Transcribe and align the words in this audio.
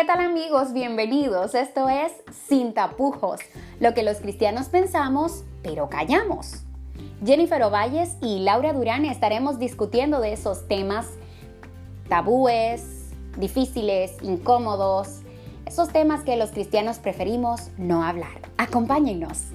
¿Qué 0.00 0.06
tal 0.06 0.20
amigos? 0.20 0.72
Bienvenidos. 0.72 1.54
Esto 1.54 1.90
es 1.90 2.10
Sin 2.48 2.72
tapujos, 2.72 3.38
lo 3.80 3.92
que 3.92 4.02
los 4.02 4.16
cristianos 4.16 4.70
pensamos, 4.70 5.44
pero 5.62 5.90
callamos. 5.90 6.62
Jennifer 7.22 7.62
Ovalles 7.64 8.16
y 8.22 8.38
Laura 8.38 8.72
Durán 8.72 9.04
estaremos 9.04 9.58
discutiendo 9.58 10.22
de 10.22 10.32
esos 10.32 10.66
temas 10.68 11.06
tabúes, 12.08 13.10
difíciles, 13.36 14.12
incómodos, 14.22 15.20
esos 15.66 15.90
temas 15.90 16.22
que 16.22 16.36
los 16.36 16.50
cristianos 16.50 16.98
preferimos 16.98 17.68
no 17.76 18.02
hablar. 18.02 18.40
Acompáñennos. 18.56 19.48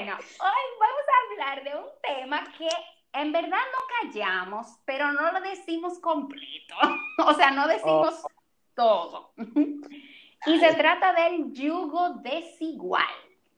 Bueno, 0.00 0.16
hoy 0.16 0.78
vamos 0.80 1.04
a 1.10 1.52
hablar 1.52 1.62
de 1.62 1.78
un 1.78 1.84
tema 2.00 2.42
que 2.56 2.68
en 3.12 3.32
verdad 3.32 3.50
no 3.50 4.10
callamos, 4.10 4.66
pero 4.86 5.12
no 5.12 5.30
lo 5.30 5.42
decimos 5.42 5.98
completo. 5.98 6.74
o 7.26 7.34
sea, 7.34 7.50
no 7.50 7.68
decimos 7.68 8.22
oh. 8.24 8.30
todo. 8.74 9.32
y 10.46 10.58
se 10.58 10.72
trata 10.72 11.12
del 11.12 11.52
yugo 11.52 12.14
desigual. 12.22 13.04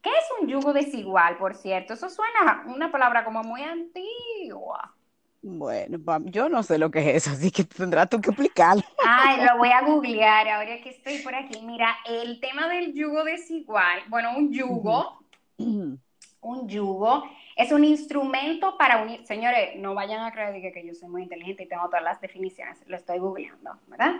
¿Qué 0.03 0.11
es 0.11 0.25
un 0.41 0.49
yugo 0.49 0.73
desigual, 0.73 1.39
por 1.39 1.55
cierto? 1.55 1.95
Eso 1.95 2.11
suena 2.11 2.65
una 2.67 2.91
palabra 2.91 3.25
como 3.25 3.45
muy 3.45 3.63
antigua. 3.63 4.93
Bueno, 5.43 5.99
yo 6.25 6.49
no 6.49 6.65
sé 6.65 6.77
lo 6.77 6.91
que 6.91 7.11
es 7.11 7.25
eso, 7.25 7.37
así 7.37 7.53
que 7.53 7.63
tendrás 7.63 8.09
tú 8.09 8.21
que 8.21 8.31
explicarlo. 8.31 8.83
Ay, 9.07 9.45
lo 9.47 9.59
voy 9.59 9.71
a 9.71 9.83
googlear 9.87 10.49
ahora 10.49 10.81
que 10.83 10.89
estoy 10.89 11.19
por 11.19 11.37
aquí. 11.37 11.63
Mira, 11.63 11.99
el 12.05 12.41
tema 12.41 12.67
del 12.67 12.93
yugo 12.95 13.23
desigual, 13.23 14.01
bueno, 14.09 14.37
un 14.37 14.53
yugo, 14.53 15.23
un 16.43 16.69
yugo 16.69 17.25
es 17.57 17.73
un 17.73 17.85
instrumento 17.85 18.77
para 18.77 19.03
unir, 19.03 19.25
señores, 19.27 19.77
no 19.77 19.95
vayan 19.95 20.25
a 20.25 20.33
creer 20.33 20.73
que, 20.73 20.87
yo 20.87 20.95
soy 20.95 21.09
muy 21.09 21.23
inteligente 21.23 21.63
y 21.63 21.69
tengo 21.69 21.87
todas 21.87 22.03
las 22.03 22.21
definiciones, 22.21 22.79
lo 22.87 22.97
estoy 22.97 23.19
googleando, 23.19 23.79
¿verdad? 23.87 24.17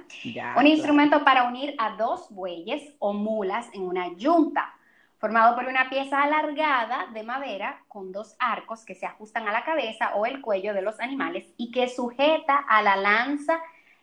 un 0.57 0.67
instrumento 0.67 1.25
para 1.25 1.45
unir 1.45 1.75
a 1.79 1.97
dos 1.97 2.29
bueyes 2.31 2.95
o 2.99 3.13
mulas 3.13 3.69
en 3.75 3.83
una 3.83 4.15
yunta 4.17 4.75
formado 5.23 5.55
por 5.55 5.67
una 5.67 5.89
pieza 5.89 6.21
alargada 6.21 7.07
de 7.15 7.23
madera 7.23 7.81
con 7.87 8.11
dos 8.11 8.35
arcos 8.41 8.85
que 8.85 8.97
se 8.97 9.07
ajustan 9.07 9.47
a 9.47 9.53
la 9.53 9.65
cabeza 9.65 10.17
o 10.17 10.27
el 10.27 10.41
cuello 10.41 10.75
de 10.75 10.83
los 10.83 10.99
animales 10.99 11.47
y 11.57 11.71
que 11.71 11.89
sujeta 11.89 12.57
a 12.57 12.83
la 12.83 12.97
lanza 12.97 13.61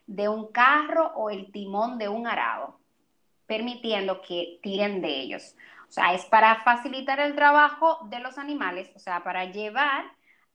de 0.08 0.30
un 0.30 0.48
carro 0.48 1.12
o 1.16 1.30
el 1.30 1.52
timón 1.52 1.98
de 1.98 2.08
un 2.08 2.26
arado, 2.26 2.80
permitiendo 3.48 4.22
que 4.22 4.60
tiren 4.64 5.02
de 5.02 5.20
ellos. 5.20 5.58
O 5.90 5.92
sea, 5.92 6.14
es 6.14 6.24
para 6.26 6.62
facilitar 6.64 7.20
el 7.20 7.34
trabajo 7.36 7.98
de 8.10 8.20
los 8.20 8.38
animales, 8.38 8.92
o 8.96 9.00
sea, 9.00 9.24
para 9.24 9.46
llevar 9.46 10.06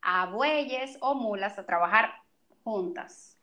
a 0.01 0.27
bueyes 0.27 0.97
o 1.01 1.15
mulas 1.15 1.59
a 1.59 1.67
trabajar 1.67 2.13
juntas. 2.63 3.37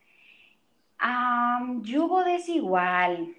yugo 1.81 2.23
desigual. 2.23 3.35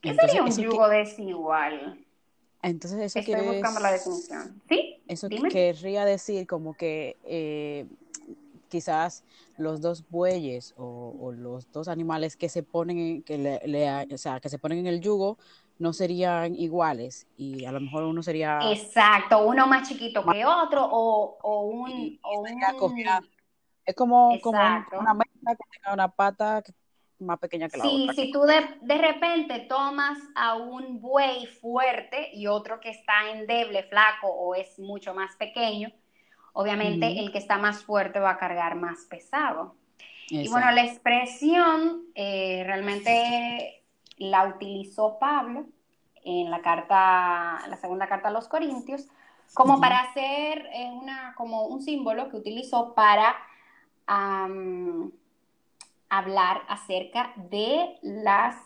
¿Qué 0.00 0.14
sería 0.14 0.42
un 0.42 0.50
yugo 0.50 0.88
desigual? 0.88 2.04
Entonces 2.62 3.00
eso 3.00 3.18
Estoy 3.20 3.46
buscando 3.46 3.78
la 3.78 3.92
definición. 3.92 4.60
¿Sí? 4.68 5.00
Eso 5.06 5.28
querría 5.28 6.04
decir 6.04 6.46
como 6.48 6.74
que 6.74 7.16
eh, 7.24 7.86
quizás 8.68 9.22
los 9.58 9.80
dos 9.80 10.04
bueyes 10.08 10.74
o, 10.76 11.32
los 11.36 11.70
dos 11.70 11.88
animales 11.88 12.36
que 12.36 12.48
se 12.48 12.62
ponen 12.62 13.22
que 13.22 13.36
le, 13.38 14.14
o 14.14 14.18
sea, 14.18 14.40
que 14.40 14.48
se 14.48 14.58
ponen 14.58 14.78
en 14.78 14.86
el 14.86 15.00
yugo 15.00 15.38
no 15.82 15.92
serían 15.92 16.54
iguales 16.54 17.26
y 17.36 17.64
a 17.64 17.72
lo 17.72 17.80
mejor 17.80 18.04
uno 18.04 18.22
sería 18.22 18.60
exacto 18.70 19.44
uno 19.44 19.66
más 19.66 19.88
chiquito 19.88 20.24
que 20.24 20.44
otro 20.44 20.88
o, 20.88 21.38
o 21.42 21.62
un, 21.62 22.20
o 22.22 22.40
un... 22.40 22.48
es 23.84 23.94
como, 23.96 24.38
como 24.40 24.58
una 24.60 25.14
mesa 25.14 25.56
que 25.56 25.64
tenga 25.72 25.92
una 25.92 26.08
pata 26.08 26.62
más 27.18 27.38
pequeña 27.40 27.68
que 27.68 27.78
la 27.78 27.84
sí, 27.84 28.02
otra. 28.04 28.14
Si 28.14 28.32
tú 28.32 28.42
de, 28.42 28.64
de, 28.80 28.98
repente 28.98 29.60
tomas 29.68 30.18
a 30.36 30.54
un 30.54 31.00
buey 31.00 31.46
fuerte 31.46 32.30
y 32.32 32.46
otro 32.46 32.80
que 32.80 32.90
está 32.90 33.30
endeble, 33.32 33.82
flaco 33.84 34.28
o 34.28 34.54
es 34.54 34.78
mucho 34.78 35.14
más 35.14 35.34
pequeño, 35.36 35.90
obviamente 36.52 37.18
el 37.18 37.32
que 37.32 37.38
está 37.38 37.58
más 37.58 37.82
fuerte 37.84 38.20
va 38.20 38.30
a 38.30 38.38
cargar 38.38 38.76
más 38.76 39.06
pesado. 39.08 39.76
Y 40.28 40.48
bueno, 40.48 40.70
la 40.70 40.84
expresión 40.84 42.06
eh, 42.14 42.62
realmente 42.64 43.81
la 44.30 44.46
utilizó 44.46 45.18
Pablo 45.18 45.66
en 46.24 46.50
la 46.50 46.62
carta, 46.62 47.60
la 47.68 47.76
segunda 47.76 48.06
carta 48.06 48.28
a 48.28 48.32
los 48.32 48.48
Corintios, 48.48 49.08
como 49.54 49.80
para 49.80 49.98
hacer 49.98 50.66
eh, 50.72 50.90
una, 50.92 51.34
como 51.36 51.66
un 51.66 51.82
símbolo 51.82 52.28
que 52.30 52.36
utilizó 52.36 52.94
para 52.94 53.36
hablar 56.08 56.62
acerca 56.68 57.32
de 57.36 57.98
las 58.02 58.56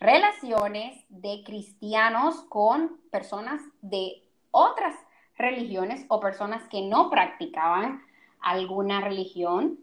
relaciones 0.00 1.04
de 1.08 1.42
cristianos 1.44 2.42
con 2.48 2.98
personas 3.10 3.60
de 3.82 4.22
otras 4.50 4.94
religiones 5.36 6.04
o 6.08 6.20
personas 6.20 6.66
que 6.68 6.82
no 6.82 7.10
practicaban 7.10 8.02
alguna 8.40 9.00
religión 9.00 9.78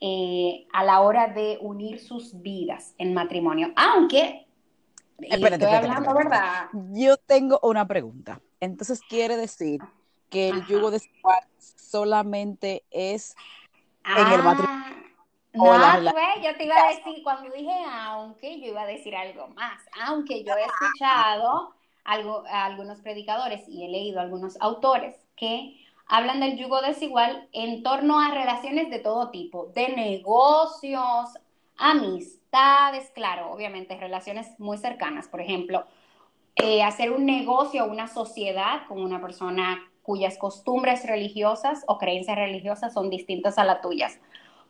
eh, 0.00 0.66
a 0.72 0.84
la 0.84 1.00
hora 1.00 1.28
de 1.28 1.58
unir 1.60 2.00
sus 2.00 2.42
vidas 2.42 2.94
en 2.98 3.14
matrimonio. 3.14 3.72
Aunque, 3.76 4.45
estoy 5.18 5.74
hablando, 5.74 6.14
¿verdad? 6.14 6.68
Yo 6.92 7.16
tengo 7.16 7.58
una 7.62 7.86
pregunta. 7.86 8.40
Entonces, 8.60 9.00
quiere 9.08 9.36
decir 9.36 9.80
que 10.30 10.48
el 10.48 10.66
yugo 10.66 10.90
de 10.90 11.00
solamente 11.76 12.84
es 12.90 13.36
en 14.04 14.32
el 14.32 14.42
matrimonio 14.42 14.86
ah, 15.56 15.98
no, 16.00 16.12
pues, 16.12 16.44
yo 16.44 16.56
te 16.56 16.64
iba 16.64 16.76
a 16.76 16.88
decir, 16.88 17.22
cuando 17.22 17.50
dije 17.54 17.72
aunque, 17.90 18.60
yo 18.60 18.68
iba 18.68 18.82
a 18.82 18.86
decir 18.86 19.16
algo 19.16 19.48
más. 19.48 19.80
Aunque 20.06 20.44
yo 20.44 20.52
he 20.54 20.64
escuchado 20.64 21.74
algo, 22.04 22.44
a 22.46 22.66
algunos 22.66 23.00
predicadores 23.00 23.66
y 23.68 23.84
he 23.84 23.88
leído 23.88 24.20
a 24.20 24.22
algunos 24.22 24.60
autores 24.60 25.14
que 25.34 25.80
hablan 26.06 26.40
del 26.40 26.58
yugo 26.58 26.82
desigual 26.82 27.48
en 27.52 27.82
torno 27.82 28.20
a 28.20 28.30
relaciones 28.30 28.90
de 28.90 28.98
todo 28.98 29.30
tipo, 29.30 29.66
de 29.74 29.88
negocios, 29.88 31.30
amistades, 31.78 33.10
claro, 33.14 33.52
obviamente 33.52 33.96
relaciones 33.96 34.48
muy 34.58 34.78
cercanas. 34.78 35.28
Por 35.28 35.40
ejemplo, 35.40 35.84
eh, 36.56 36.82
hacer 36.82 37.12
un 37.12 37.26
negocio 37.26 37.84
o 37.84 37.90
una 37.90 38.08
sociedad 38.08 38.86
con 38.88 39.02
una 39.02 39.20
persona 39.20 39.78
cuyas 40.02 40.38
costumbres 40.38 41.04
religiosas 41.06 41.84
o 41.86 41.98
creencias 41.98 42.36
religiosas 42.36 42.92
son 42.92 43.10
distintas 43.10 43.58
a 43.58 43.64
las 43.64 43.80
tuyas 43.80 44.20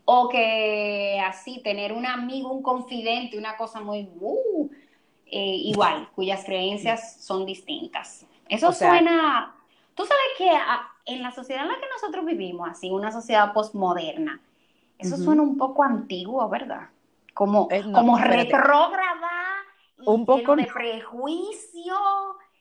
o 0.07 0.29
que 0.29 1.21
así 1.21 1.61
tener 1.63 1.93
un 1.93 2.07
amigo, 2.07 2.51
un 2.53 2.63
confidente, 2.63 3.37
una 3.37 3.57
cosa 3.57 3.81
muy 3.81 4.09
uh, 4.21 4.71
eh, 5.27 5.57
igual, 5.57 6.09
cuyas 6.15 6.45
creencias 6.45 7.21
son 7.21 7.45
distintas. 7.45 8.25
Eso 8.49 8.73
suena, 8.73 9.55
tú 9.97 10.05
sabes 10.05 10.23
que 10.39 11.13
en 11.13 11.23
la 11.23 11.33
sociedad 11.33 11.65
en 11.65 11.69
la 11.69 11.75
que 11.75 11.89
nosotros 11.93 12.25
vivimos, 12.25 12.69
así, 12.71 12.91
una 12.91 13.11
sociedad 13.11 13.53
postmoderna, 13.53 14.41
eso 14.97 15.17
suena 15.17 15.43
un 15.43 15.59
poco 15.59 15.83
antiguo, 15.83 16.49
¿verdad? 16.49 16.89
Como, 17.37 17.69
como 17.93 18.17
retrógrada, 18.17 19.31
un 20.07 20.25
poco 20.25 20.57
de 20.57 20.65
prejuicio. 20.65 21.95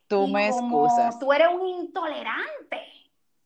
Tú 0.05 0.27
me 0.27 0.49
excusas. 0.49 1.17
Tú 1.17 1.31
eres 1.31 1.47
un 1.47 1.65
intolerante. 1.65 2.75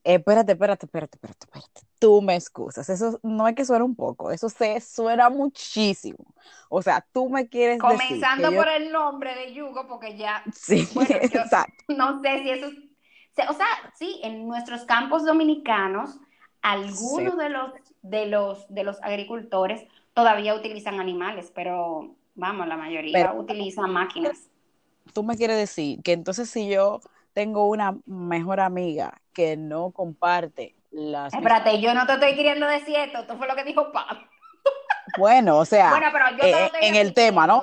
Eh, 0.02 0.14
espérate, 0.14 0.52
espérate, 0.52 0.86
espérate, 0.86 1.16
espérate, 1.16 1.46
espérate. 1.46 1.80
Tú 2.00 2.20
me 2.20 2.34
excusas. 2.34 2.88
Eso 2.90 3.20
no 3.22 3.46
es 3.46 3.54
que 3.54 3.64
suena 3.64 3.84
un 3.84 3.94
poco, 3.94 4.32
eso 4.32 4.48
se 4.48 4.80
suena 4.80 5.30
muchísimo. 5.30 6.34
O 6.68 6.82
sea, 6.82 7.06
tú 7.12 7.28
me 7.28 7.48
quieres 7.48 7.78
Comenzando 7.78 8.50
decir. 8.50 8.58
por 8.58 8.68
el 8.68 8.90
nombre 8.90 9.32
de 9.36 9.54
Yugo, 9.54 9.86
porque 9.86 10.16
ya. 10.16 10.42
Sí, 10.52 10.88
exacto. 11.08 11.84
No 11.86 12.20
sé 12.22 12.42
si 12.42 12.50
eso. 12.50 12.66
O 13.48 13.52
sea, 13.52 13.68
sí, 13.94 14.20
en 14.24 14.48
nuestros 14.48 14.84
campos 14.84 15.24
dominicanos, 15.24 16.18
algunos 16.60 17.36
de 17.36 17.50
los 17.50 17.72
de 18.02 18.26
los 18.26 18.66
de 18.68 18.82
los 18.82 19.00
agricultores 19.00 19.86
todavía 20.14 20.54
utilizan 20.54 21.00
animales, 21.00 21.52
pero 21.54 22.14
vamos, 22.34 22.66
la 22.66 22.76
mayoría 22.76 23.32
utilizan 23.32 23.90
máquinas. 23.92 24.48
Tú 25.12 25.22
me 25.22 25.36
quieres 25.36 25.56
decir 25.56 26.02
que 26.02 26.12
entonces 26.12 26.48
si 26.50 26.68
yo 26.68 27.00
tengo 27.32 27.68
una 27.68 27.96
mejor 28.06 28.60
amiga 28.60 29.20
que 29.32 29.56
no 29.56 29.90
comparte 29.90 30.74
las... 30.90 31.32
Espérate, 31.32 31.80
yo 31.80 31.94
no 31.94 32.06
te 32.06 32.14
estoy 32.14 32.34
queriendo 32.34 32.66
decir 32.66 32.96
esto, 32.96 33.18
esto 33.20 33.36
fue 33.36 33.46
lo 33.46 33.54
que 33.54 33.64
dijo 33.64 33.92
Pablo. 33.92 34.20
Bueno, 35.18 35.58
o 35.58 35.64
sea, 35.64 35.92
eh, 36.42 36.70
en 36.82 36.94
el 36.94 37.14
tema, 37.14 37.46
¿no? 37.46 37.62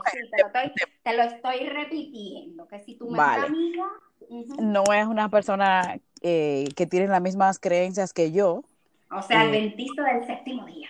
te, 1.03 1.15
lo 1.15 1.23
estoy, 1.23 1.59
repitiendo, 1.69 2.67
que 2.67 2.79
si 2.81 2.95
tu 2.95 3.09
mejor 3.09 3.45
amiga... 3.45 3.85
No 4.59 4.83
es 4.93 5.05
una 5.05 5.29
persona 5.29 5.99
eh, 6.21 6.67
que 6.75 6.85
tiene 6.85 7.07
las 7.07 7.21
mismas 7.21 7.59
creencias 7.59 8.11
que 8.11 8.33
yo. 8.33 8.63
O 9.09 9.21
sea, 9.21 9.43
el 9.43 9.53
eh, 9.53 9.61
dentista 9.61 10.03
del 10.03 10.27
séptimo 10.27 10.65
día. 10.65 10.89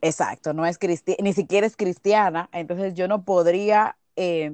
Exacto, 0.00 0.52
no 0.52 0.66
es 0.66 0.78
cristiana, 0.78 1.18
ni 1.22 1.32
siquiera 1.32 1.66
es 1.66 1.76
cristiana, 1.76 2.48
entonces 2.52 2.94
yo 2.94 3.08
no 3.08 3.24
podría 3.24 3.96
eh, 4.14 4.52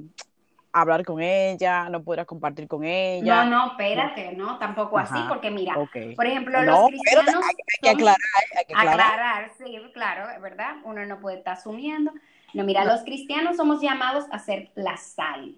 hablar 0.73 1.05
con 1.05 1.21
ella, 1.21 1.87
no 1.89 2.03
podría 2.03 2.25
compartir 2.25 2.67
con 2.67 2.83
ella. 2.83 3.45
No, 3.45 3.49
no, 3.49 3.67
espérate, 3.71 4.33
no, 4.35 4.57
tampoco 4.57 4.97
así, 4.97 5.19
porque 5.29 5.51
mira, 5.51 5.75
por 6.15 6.25
ejemplo, 6.25 6.61
los 6.63 6.87
cristianos... 6.87 7.45
Hay, 7.45 7.55
que 7.81 7.89
aclarar, 7.89 8.17
hay 8.57 8.65
que 8.65 8.73
aclarar. 8.73 9.11
aclarar. 9.11 9.51
sí, 9.57 9.77
claro, 9.93 10.41
verdad, 10.41 10.77
uno 10.83 11.05
no 11.05 11.19
puede 11.19 11.37
estar 11.37 11.53
asumiendo. 11.53 12.11
No, 12.53 12.63
mira, 12.63 12.85
los 12.85 13.01
cristianos 13.01 13.57
somos 13.57 13.81
llamados 13.81 14.25
a 14.31 14.39
ser 14.39 14.71
la 14.75 14.97
sal. 14.97 15.55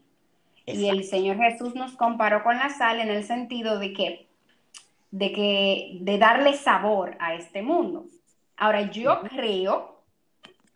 Y 0.66 0.90
el 0.90 1.04
Señor 1.04 1.38
Jesús 1.38 1.76
nos 1.76 1.96
comparó 1.96 2.44
con 2.44 2.58
la 2.58 2.70
sal 2.70 3.00
en 3.00 3.10
el 3.10 3.24
sentido 3.24 3.78
de 3.78 3.94
que, 3.94 4.28
de 5.12 5.32
que, 5.32 5.98
de 6.02 6.18
darle 6.18 6.54
sabor 6.54 7.16
a 7.20 7.36
este 7.36 7.62
mundo. 7.62 8.06
Ahora, 8.58 8.90
yo 8.92 9.22
creo, 9.30 10.04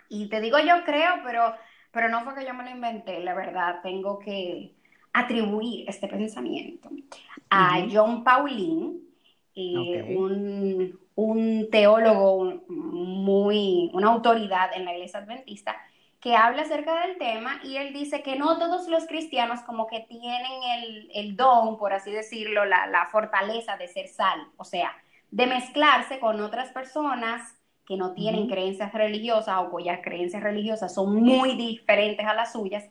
y 0.09 0.27
te 0.27 0.41
digo 0.41 0.59
yo 0.59 0.83
creo, 0.85 1.11
pero, 1.23 1.53
pero 1.91 2.09
no 2.09 2.23
fue 2.23 2.35
que 2.35 2.45
yo 2.45 2.53
me 2.53 2.63
lo 2.63 2.71
inventé, 2.71 3.19
la 3.19 3.33
verdad, 3.33 3.79
tengo 3.81 4.19
que 4.19 4.75
atribuir 5.13 5.89
este 5.89 6.07
pensamiento 6.07 6.89
a 7.49 7.85
John 7.91 8.23
Paulin, 8.23 9.01
eh, 9.55 10.15
un, 10.17 10.99
un, 11.15 11.69
teólogo 11.71 12.63
muy, 12.67 13.89
una 13.93 14.09
autoridad 14.09 14.69
en 14.75 14.85
la 14.85 14.93
iglesia 14.93 15.19
adventista, 15.19 15.75
que 16.19 16.35
habla 16.35 16.63
acerca 16.63 17.07
del 17.07 17.17
tema 17.17 17.59
y 17.63 17.77
él 17.77 17.93
dice 17.93 18.21
que 18.21 18.35
no 18.35 18.59
todos 18.59 18.87
los 18.89 19.05
cristianos 19.07 19.61
como 19.61 19.87
que 19.87 20.01
tienen 20.01 20.63
el, 20.77 21.11
el 21.13 21.35
don, 21.35 21.77
por 21.77 21.93
así 21.93 22.11
decirlo, 22.11 22.65
la, 22.65 22.87
la, 22.87 23.07
fortaleza 23.07 23.77
de 23.77 23.87
ser 23.87 24.07
sal, 24.07 24.39
o 24.57 24.65
sea, 24.65 24.91
de 25.31 25.47
mezclarse 25.47 26.19
con 26.19 26.41
otras 26.41 26.71
personas 26.71 27.58
que 27.89 27.97
no 27.97 28.13
tienen 28.13 28.47
creencias 28.47 28.94
religiosas 28.94 29.57
o 29.57 29.71
cuyas 29.71 30.00
creencias 30.03 30.44
religiosas 30.44 30.94
son 30.94 31.15
muy 31.15 31.56
diferentes 31.56 32.24
a 32.24 32.36
las 32.36 32.51
suyas 32.51 32.86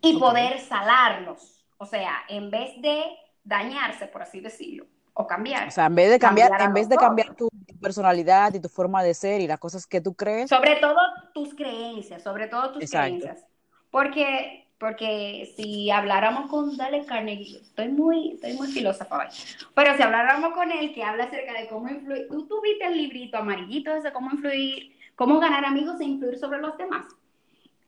y 0.00 0.18
poder 0.18 0.58
salarlos, 0.58 1.66
o 1.76 1.84
sea, 1.84 2.24
en 2.30 2.50
vez 2.50 2.80
de 2.80 3.04
dañarse, 3.44 4.06
por 4.06 4.22
así 4.22 4.40
decirlo, 4.40 4.86
o 5.12 5.26
cambiar. 5.26 5.68
O 5.68 5.70
sea, 5.70 5.84
en 5.84 5.94
vez 5.94 6.10
de 6.10 6.18
cambiar, 6.18 6.62
en 6.62 6.72
vez 6.72 6.88
de 6.88 6.96
cambiar 6.96 7.34
tu, 7.34 7.50
personalidad 7.78 8.54
y 8.54 8.60
tu 8.60 8.70
forma 8.70 9.02
de 9.02 9.12
ser 9.12 9.42
y 9.42 9.46
las 9.46 9.58
cosas 9.58 9.86
que 9.86 10.00
tú 10.00 10.14
crees. 10.14 10.48
Sobre 10.48 10.76
todo 10.76 10.98
tus 11.34 11.54
creencias, 11.54 12.22
sobre 12.22 12.48
todo 12.48 12.72
tus 12.72 12.90
creencias. 12.90 13.44
Porque, 13.90 14.66
porque 14.78 15.52
si 15.56 15.90
habláramos 15.90 16.50
con 16.50 16.76
Dale 16.76 17.04
Carnegie, 17.04 17.58
estoy 17.60 17.88
muy, 17.88 18.32
estoy 18.32 18.54
muy 18.54 18.68
filósofa 18.68 19.18
hoy, 19.18 19.26
pero 19.74 19.96
si 19.96 20.02
habláramos 20.02 20.52
con 20.52 20.70
él 20.70 20.94
que 20.94 21.02
habla 21.02 21.24
acerca 21.24 21.52
de 21.52 21.68
cómo 21.68 21.88
influir, 21.88 22.28
tú 22.28 22.46
tuviste 22.46 22.86
el 22.86 22.96
librito 22.96 23.38
amarillito 23.38 23.94
ese, 23.94 24.12
cómo 24.12 24.30
influir, 24.30 24.96
cómo 25.16 25.40
ganar 25.40 25.64
amigos 25.64 26.00
e 26.00 26.04
influir 26.04 26.38
sobre 26.38 26.60
los 26.60 26.76
demás. 26.76 27.06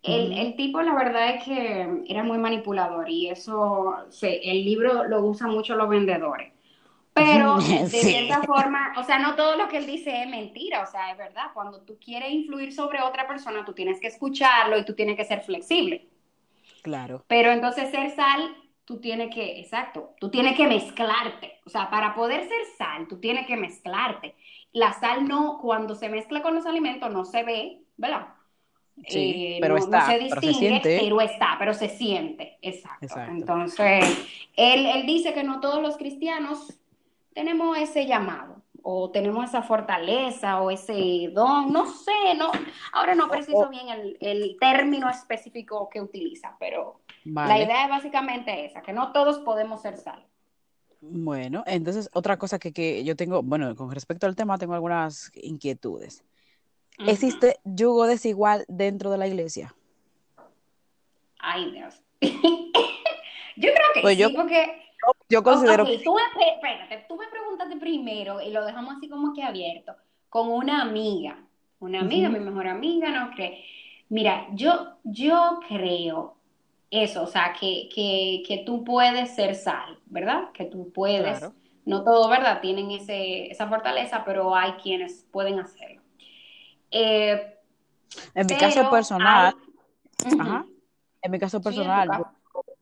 El, 0.03 0.33
el, 0.33 0.57
tipo, 0.57 0.81
la 0.81 0.95
verdad 0.95 1.35
es 1.35 1.45
que 1.45 2.05
era 2.09 2.23
muy 2.23 2.39
manipulador 2.39 3.11
y 3.11 3.29
eso, 3.29 3.95
el 4.23 4.65
libro 4.65 5.05
lo 5.05 5.23
usan 5.27 5.51
mucho 5.51 5.77
los 5.77 5.91
vendedores 5.91 6.53
pero 7.13 7.57
de 7.59 7.89
cierta 7.89 8.43
forma, 8.43 8.95
o 8.97 9.03
sea, 9.03 9.19
no 9.19 9.35
todo 9.35 9.57
lo 9.57 9.69
que 9.69 9.79
él 9.79 9.87
dice 9.87 10.23
es 10.23 10.29
mentira, 10.29 10.83
o 10.83 10.87
sea, 10.87 11.11
es 11.13 11.19
verdad. 11.19 11.47
Cuando 11.55 11.81
tú 11.83 11.99
quieres 11.99 12.31
influir 12.31 12.73
sobre 12.73 13.03
otra 13.03 13.27
persona, 13.27 13.65
tú 13.65 13.73
tienes 13.73 14.01
que 14.01 14.09
escucharlo 14.09 14.79
y 14.79 14.85
tú 14.85 14.95
tienes 14.95 15.17
que 15.17 15.25
ser 15.25 15.43
flexible. 15.43 16.09
Claro. 16.83 17.25
Pero 17.27 17.51
entonces 17.51 17.91
ser 17.91 18.11
sal, 18.15 18.57
tú 18.85 19.01
tienes 19.01 19.35
que, 19.35 19.61
exacto, 19.61 20.15
tú 20.19 20.31
tienes 20.31 20.57
que 20.57 20.67
mezclarte. 20.67 21.61
O 21.65 21.71
sea, 21.71 21.91
para 21.91 22.15
poder 22.15 22.43
ser 22.43 22.65
sal, 22.77 23.07
tú 23.09 23.19
tienes 23.19 23.47
que 23.47 23.57
mezclarte. 23.57 24.35
La 24.73 24.93
sal 24.93 25.27
no, 25.27 25.59
cuando 25.61 25.95
se 25.95 26.09
mezcla 26.09 26.43
con 26.43 26.55
los 26.55 26.67
alimentos, 26.67 27.13
no 27.13 27.25
se 27.25 27.43
ve, 27.43 27.83
¿verdad? 27.97 28.29
Sí, 29.07 29.55
eh, 29.55 29.59
pero 29.61 29.77
está, 29.79 30.07
se 30.07 30.19
distingue, 30.19 30.41
pero, 30.41 30.53
se 30.53 30.59
siente. 30.59 30.99
pero 31.01 31.21
está, 31.21 31.57
pero 31.59 31.75
se 31.75 31.89
siente, 31.89 32.59
exacto. 32.61 33.07
exacto. 33.07 33.33
Entonces, 33.33 34.29
él, 34.57 34.87
él 34.87 35.07
dice 35.07 35.33
que 35.33 35.43
no 35.43 35.61
todos 35.61 35.81
los 35.81 35.97
cristianos 35.97 36.79
tenemos 37.33 37.79
ese 37.79 38.07
llamado 38.07 38.61
o 38.83 39.11
tenemos 39.11 39.45
esa 39.45 39.63
fortaleza 39.63 40.61
o 40.61 40.71
ese 40.71 41.31
don, 41.33 41.73
no 41.73 41.87
sé, 41.87 42.35
no, 42.37 42.51
ahora 42.93 43.15
no 43.15 43.29
preciso 43.29 43.69
bien 43.69 44.17
el, 44.21 44.57
término 44.61 45.09
específico 45.09 45.89
que 45.89 46.01
utiliza, 46.01 46.57
pero 46.59 47.01
la 47.25 47.59
idea 47.59 47.85
es 47.85 47.91
básicamente 47.91 48.65
esa, 48.65 48.83
que 48.83 48.93
no 48.93 49.13
todos 49.13 49.39
podemos 49.41 49.83
ser 49.83 49.97
sal. 49.97 50.25
Bueno, 51.01 51.65
entonces 51.67 52.11
otra 52.13 52.39
cosa 52.39 52.59
que, 52.59 53.05
yo 53.05 53.17
tengo, 53.17 53.43
bueno, 53.43 53.75
con 53.75 53.91
respecto 53.91 54.27
al 54.27 54.37
tema 54.37 54.59
tengo 54.59 54.75
algunas 54.75 55.33
inquietudes. 55.35 56.25
¿Existe 57.07 57.59
yugo 57.65 58.07
desigual 58.07 58.65
dentro 58.69 59.11
de 59.11 59.17
la 59.17 59.27
iglesia? 59.27 59.75
Ay, 61.39 61.71
Dios. 61.71 62.03
yo 62.21 62.31
creo 63.73 63.93
que 63.95 64.01
pues 64.03 64.19
sí, 64.19 64.29
porque 64.37 64.90
yo 65.29 65.43
considero 65.43 65.85
que... 65.85 65.99
Tú 65.99 66.15
me, 66.15 66.23
espérate, 66.55 67.05
tú 67.09 67.17
me 67.17 67.27
preguntaste 67.29 67.77
primero 67.77 68.41
y 68.41 68.51
lo 68.51 68.65
dejamos 68.65 68.97
así 68.97 69.09
como 69.09 69.33
que 69.33 69.43
abierto, 69.43 69.95
con 70.29 70.51
una 70.51 70.83
amiga, 70.83 71.39
una 71.79 72.01
amiga, 72.01 72.29
mi 72.29 72.41
mejor 72.41 72.69
amiga, 72.69 73.11
no 73.11 73.31
cree. 73.33 73.65
Mira, 74.09 74.47
yo, 74.53 74.97
yo 75.05 75.61
creo 75.69 76.37
eso, 76.91 77.23
o 77.23 77.27
sea, 77.27 77.55
que, 77.59 77.89
que, 77.95 78.43
que 78.47 78.65
tú 78.67 78.83
puedes 78.83 79.35
ser 79.35 79.55
sal, 79.55 79.99
¿verdad? 80.07 80.51
Que 80.53 80.65
tú 80.65 80.93
puedes, 80.93 81.49
no 81.85 82.03
todo, 82.03 82.29
¿verdad? 82.29 82.61
Tienen 82.61 82.91
ese, 82.91 83.51
esa 83.51 83.69
fortaleza, 83.69 84.25
pero 84.25 84.55
hay 84.55 84.73
quienes 84.73 85.27
pueden 85.31 85.61
hacerlo. 85.61 86.03
Eh, 86.91 87.57
en 88.35 88.47
mi 88.47 88.57
caso 88.57 88.91
personal, 88.91 89.55
ajá, 90.41 90.67
en 91.23 91.31
mi 91.31 91.39
caso 91.39 91.63
personal, 91.63 92.27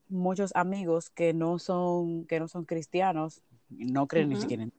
muchos 0.09 0.51
amigos 0.55 1.09
que 1.09 1.33
no 1.33 1.59
son, 1.59 2.25
que 2.25 2.39
no 2.39 2.47
son 2.47 2.65
cristianos, 2.65 3.41
no 3.69 4.07
creen 4.07 4.29
ni 4.29 4.35
siquiera 4.35 4.63
en 4.63 4.73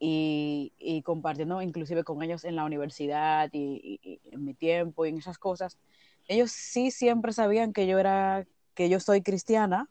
y, 0.00 0.72
y, 0.78 1.02
compartiendo 1.02 1.60
inclusive 1.60 2.04
con 2.04 2.22
ellos 2.22 2.44
en 2.44 2.54
la 2.54 2.64
universidad 2.64 3.50
y, 3.52 4.20
en 4.30 4.44
mi 4.44 4.54
tiempo 4.54 5.04
y 5.04 5.08
en 5.08 5.18
esas 5.18 5.38
cosas, 5.38 5.76
ellos 6.28 6.52
sí 6.52 6.90
siempre 6.90 7.32
sabían 7.32 7.72
que 7.72 7.86
yo 7.86 7.98
era, 7.98 8.46
que 8.74 8.88
yo 8.88 9.00
soy 9.00 9.22
cristiana 9.22 9.88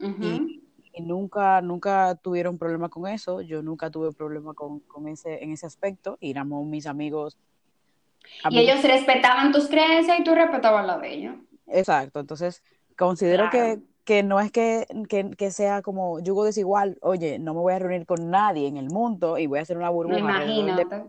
y, 0.00 0.62
nunca, 1.00 1.60
nunca 1.62 2.16
tuvieron 2.16 2.58
problema 2.58 2.88
con 2.88 3.06
eso, 3.06 3.40
yo 3.40 3.62
nunca 3.62 3.90
tuve 3.90 4.12
problema 4.12 4.54
con, 4.54 4.80
con 4.80 5.06
ese, 5.06 5.44
en 5.44 5.52
ese 5.52 5.66
aspecto, 5.66 6.18
y 6.20 6.32
éramos 6.32 6.66
mis 6.66 6.86
amigos. 6.86 7.38
Y 8.50 8.58
ellos 8.58 8.82
respetaban 8.82 9.52
tus 9.52 9.68
creencias 9.68 10.18
y 10.18 10.24
tú 10.24 10.34
respetabas 10.34 10.84
la 10.84 10.98
de 10.98 11.14
ellos. 11.14 11.36
Exacto, 11.68 12.18
entonces 12.18 12.64
Considero 12.98 13.48
que, 13.50 13.78
que, 14.04 14.24
no 14.24 14.40
es 14.40 14.50
que, 14.50 14.84
que, 15.36 15.50
sea 15.52 15.82
como 15.82 16.18
yugo 16.18 16.44
desigual, 16.44 16.98
oye, 17.00 17.38
no 17.38 17.54
me 17.54 17.60
voy 17.60 17.72
a 17.72 17.78
reunir 17.78 18.06
con 18.06 18.28
nadie 18.28 18.66
en 18.66 18.76
el 18.76 18.90
mundo 18.90 19.38
y 19.38 19.46
voy 19.46 19.60
a 19.60 19.62
hacer 19.62 19.76
una 19.76 19.88
burbuja. 19.88 20.18
imagínate. 20.18 21.04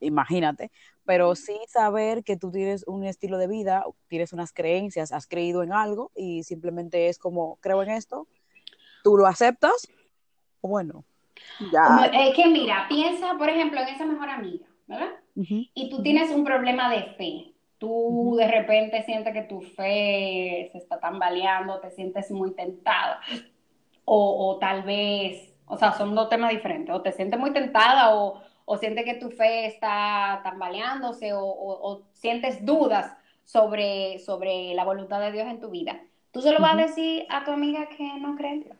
imagínate, 0.00 0.70
pero 1.04 1.34
sí 1.34 1.54
saber 1.68 2.24
que 2.24 2.38
tú 2.38 2.50
tienes 2.50 2.82
un 2.86 3.04
estilo 3.04 3.36
de 3.36 3.46
vida, 3.46 3.84
tienes 4.08 4.32
unas 4.32 4.54
creencias, 4.54 5.12
has 5.12 5.26
creído 5.26 5.62
en 5.62 5.74
algo 5.74 6.12
y 6.16 6.44
simplemente 6.44 7.08
es 7.08 7.18
como, 7.18 7.58
creo 7.60 7.82
en 7.82 7.90
esto, 7.90 8.26
tú 9.04 9.18
lo 9.18 9.26
aceptas, 9.26 9.86
bueno, 10.62 11.04
ya. 11.70 12.10
Es 12.10 12.34
que 12.34 12.46
mira, 12.46 12.86
piensa, 12.88 13.36
por 13.36 13.50
ejemplo, 13.50 13.80
en 13.80 13.88
esa 13.88 14.06
mejor 14.06 14.30
amiga, 14.30 14.66
¿verdad? 14.86 15.10
Y 15.34 15.90
tú 15.90 16.02
tienes 16.02 16.30
un 16.30 16.42
problema 16.42 16.90
de 16.90 17.02
fe 17.18 17.57
tú 17.78 18.34
de 18.36 18.48
repente 18.48 19.02
sientes 19.04 19.32
que 19.32 19.42
tu 19.42 19.60
fe 19.60 20.68
se 20.72 20.78
está 20.78 20.98
tambaleando, 21.00 21.80
te 21.80 21.90
sientes 21.90 22.30
muy 22.30 22.52
tentada, 22.52 23.20
o, 24.04 24.48
o, 24.48 24.58
tal 24.58 24.82
vez, 24.82 25.54
o 25.66 25.76
sea, 25.76 25.92
son 25.92 26.14
dos 26.14 26.28
temas 26.28 26.50
diferentes, 26.50 26.94
o 26.94 27.02
te 27.02 27.12
sientes 27.12 27.38
muy 27.38 27.52
tentada 27.52 28.14
o, 28.14 28.40
o 28.64 28.76
sientes 28.76 29.04
que 29.04 29.14
tu 29.14 29.30
fe 29.30 29.66
está 29.66 30.40
tambaleándose 30.42 31.32
o, 31.32 31.42
o, 31.42 32.02
sientes 32.12 32.64
dudas 32.64 33.16
sobre, 33.44 34.18
sobre 34.18 34.74
la 34.74 34.84
voluntad 34.84 35.20
de 35.20 35.32
Dios 35.32 35.46
en 35.46 35.60
tu 35.60 35.70
vida. 35.70 36.00
¿Tú 36.32 36.42
se 36.42 36.52
lo 36.52 36.60
vas 36.60 36.74
a 36.74 36.82
decir 36.82 37.26
a 37.30 37.44
tu 37.44 37.50
amiga 37.50 37.88
que 37.88 38.04
no 38.18 38.36
cree 38.36 38.52
en 38.52 38.64
Dios? 38.64 38.76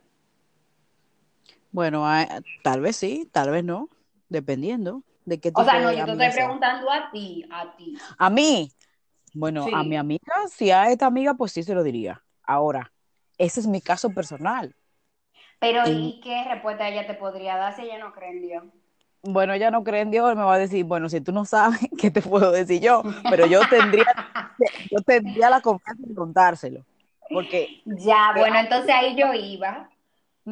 Bueno, 1.72 2.04
tal 2.62 2.80
vez 2.80 2.96
sí, 2.96 3.28
tal 3.32 3.50
vez 3.50 3.64
no, 3.64 3.88
dependiendo 4.28 5.02
de 5.24 5.40
qué 5.40 5.52
O 5.54 5.64
sea, 5.64 5.80
no, 5.80 5.92
yo 5.92 6.04
te 6.04 6.12
estoy 6.12 6.30
preguntando 6.32 6.90
a 6.90 7.10
ti, 7.10 7.44
a 7.50 7.76
ti. 7.76 7.96
A 8.18 8.30
mí, 8.30 8.70
bueno, 9.34 9.66
a 9.72 9.82
mi 9.84 9.96
amiga, 9.96 10.32
si 10.50 10.70
a 10.70 10.90
esta 10.90 11.06
amiga, 11.06 11.34
pues 11.34 11.52
sí 11.52 11.62
se 11.62 11.74
lo 11.74 11.82
diría. 11.82 12.22
Ahora, 12.42 12.92
ese 13.36 13.60
es 13.60 13.66
mi 13.66 13.80
caso 13.80 14.10
personal. 14.10 14.74
Pero, 15.60 15.82
¿y 15.86 16.20
qué 16.22 16.44
respuesta 16.44 16.88
ella 16.88 17.06
te 17.06 17.14
podría 17.14 17.56
dar 17.56 17.74
si 17.74 17.82
ella 17.82 17.98
no 17.98 18.12
cree 18.12 18.30
en 18.30 18.42
Dios? 18.42 18.64
Bueno, 19.22 19.52
ella 19.52 19.70
no 19.70 19.82
cree 19.82 20.02
en 20.02 20.10
Dios, 20.10 20.36
me 20.36 20.42
va 20.42 20.54
a 20.54 20.58
decir, 20.58 20.84
bueno, 20.84 21.08
si 21.08 21.20
tú 21.20 21.32
no 21.32 21.44
sabes, 21.44 21.80
¿qué 21.98 22.10
te 22.10 22.22
puedo 22.22 22.52
decir 22.52 22.80
yo? 22.80 23.02
Pero 23.28 23.46
yo 23.46 23.60
tendría, 23.68 24.06
yo 24.90 25.00
tendría 25.02 25.50
la 25.50 25.60
confianza 25.60 26.02
de 26.06 26.14
contárselo. 26.14 26.84
Porque. 27.30 27.82
Ya, 27.84 28.32
bueno, 28.36 28.58
entonces 28.58 28.90
ahí 28.94 29.16
yo 29.16 29.32
iba. 29.34 29.90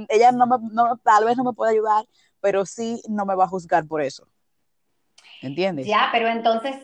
Ella 0.09 0.33
no, 0.33 0.47
me, 0.47 0.56
no 0.73 0.97
tal 0.99 1.25
vez 1.25 1.37
no 1.37 1.45
me 1.45 1.52
puede 1.52 1.73
ayudar, 1.73 2.04
pero 2.40 2.66
sí 2.66 3.00
no 3.09 3.25
me 3.25 3.35
va 3.35 3.45
a 3.45 3.49
juzgar 3.49 3.87
por 3.87 4.02
eso. 4.02 4.26
¿Entiendes? 5.40 5.87
Ya, 5.87 6.09
pero 6.12 6.28
entonces 6.28 6.76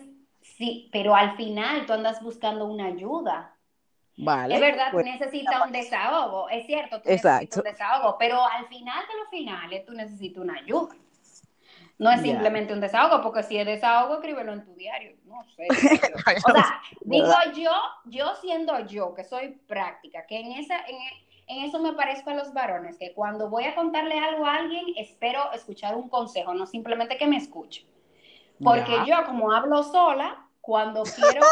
Sí, 0.57 0.89
pero 0.91 1.15
al 1.15 1.35
final 1.35 1.85
tú 1.85 1.93
andas 1.93 2.21
buscando 2.21 2.65
una 2.65 2.85
ayuda. 2.85 3.55
Vale. 4.15 4.55
Es 4.55 4.61
verdad, 4.61 4.89
pues, 4.91 5.05
necesitas 5.05 5.65
un 5.65 5.71
desahogo, 5.71 6.47
es 6.49 6.67
cierto, 6.67 7.01
tú 7.01 7.09
Exacto. 7.09 7.41
necesitas 7.41 7.57
un 7.57 7.63
desahogo, 7.63 8.17
pero 8.19 8.45
al 8.45 8.67
final 8.67 9.03
de 9.07 9.17
los 9.17 9.29
finales 9.29 9.85
tú 9.85 9.93
necesitas 9.93 10.43
una 10.43 10.53
ayuda. 10.53 10.95
No 11.97 12.11
es 12.11 12.21
simplemente 12.21 12.73
un 12.73 12.81
desahogo, 12.81 13.21
porque 13.21 13.43
si 13.43 13.57
es 13.57 13.65
desahogo, 13.65 14.15
escríbelo 14.15 14.51
en 14.53 14.65
tu 14.65 14.75
diario. 14.75 15.15
No 15.25 15.43
sé. 15.43 15.67
O 16.47 16.51
sea, 16.51 16.81
digo 17.01 17.33
yo, 17.55 17.71
yo 18.05 18.35
siendo 18.41 18.79
yo, 18.85 19.13
que 19.13 19.23
soy 19.23 19.49
práctica, 19.67 20.25
que 20.27 20.39
en, 20.39 20.51
esa, 20.53 20.77
en, 20.85 20.97
en 21.47 21.63
eso 21.65 21.79
me 21.79 21.93
parezco 21.93 22.29
a 22.29 22.33
los 22.33 22.53
varones, 22.53 22.97
que 22.97 23.13
cuando 23.13 23.49
voy 23.49 23.65
a 23.65 23.75
contarle 23.75 24.19
algo 24.19 24.45
a 24.45 24.55
alguien, 24.55 24.85
espero 24.97 25.51
escuchar 25.53 25.95
un 25.95 26.09
consejo, 26.09 26.53
no 26.53 26.65
simplemente 26.65 27.17
que 27.17 27.27
me 27.27 27.37
escuche. 27.37 27.87
Porque 28.63 28.93
yo, 29.05 29.25
como 29.25 29.51
hablo 29.51 29.83
sola, 29.83 30.42
cuando 30.63 31.03
quiero 31.15 31.45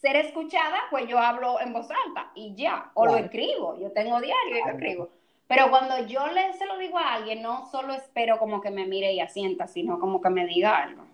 ser 0.00 0.16
escuchada, 0.16 0.78
pues 0.90 1.06
yo 1.06 1.18
hablo 1.18 1.60
en 1.60 1.72
voz 1.72 1.88
alta 2.06 2.32
y 2.34 2.54
ya, 2.54 2.90
o 2.94 3.06
lo 3.06 3.16
escribo, 3.16 3.78
yo 3.78 3.92
tengo 3.92 4.20
diario 4.20 4.56
y 4.56 4.64
lo 4.64 4.70
escribo. 4.72 5.08
Pero 5.46 5.70
cuando 5.70 5.98
yo 6.06 6.26
le, 6.28 6.54
se 6.54 6.66
lo 6.66 6.76
digo 6.78 6.98
a 6.98 7.14
alguien, 7.14 7.42
no 7.42 7.66
solo 7.70 7.92
espero 7.92 8.38
como 8.38 8.60
que 8.60 8.70
me 8.70 8.86
mire 8.86 9.12
y 9.12 9.20
asienta, 9.20 9.68
sino 9.68 10.00
como 10.00 10.20
que 10.20 10.30
me 10.30 10.44
diga 10.46 10.76
algo. 10.78 11.04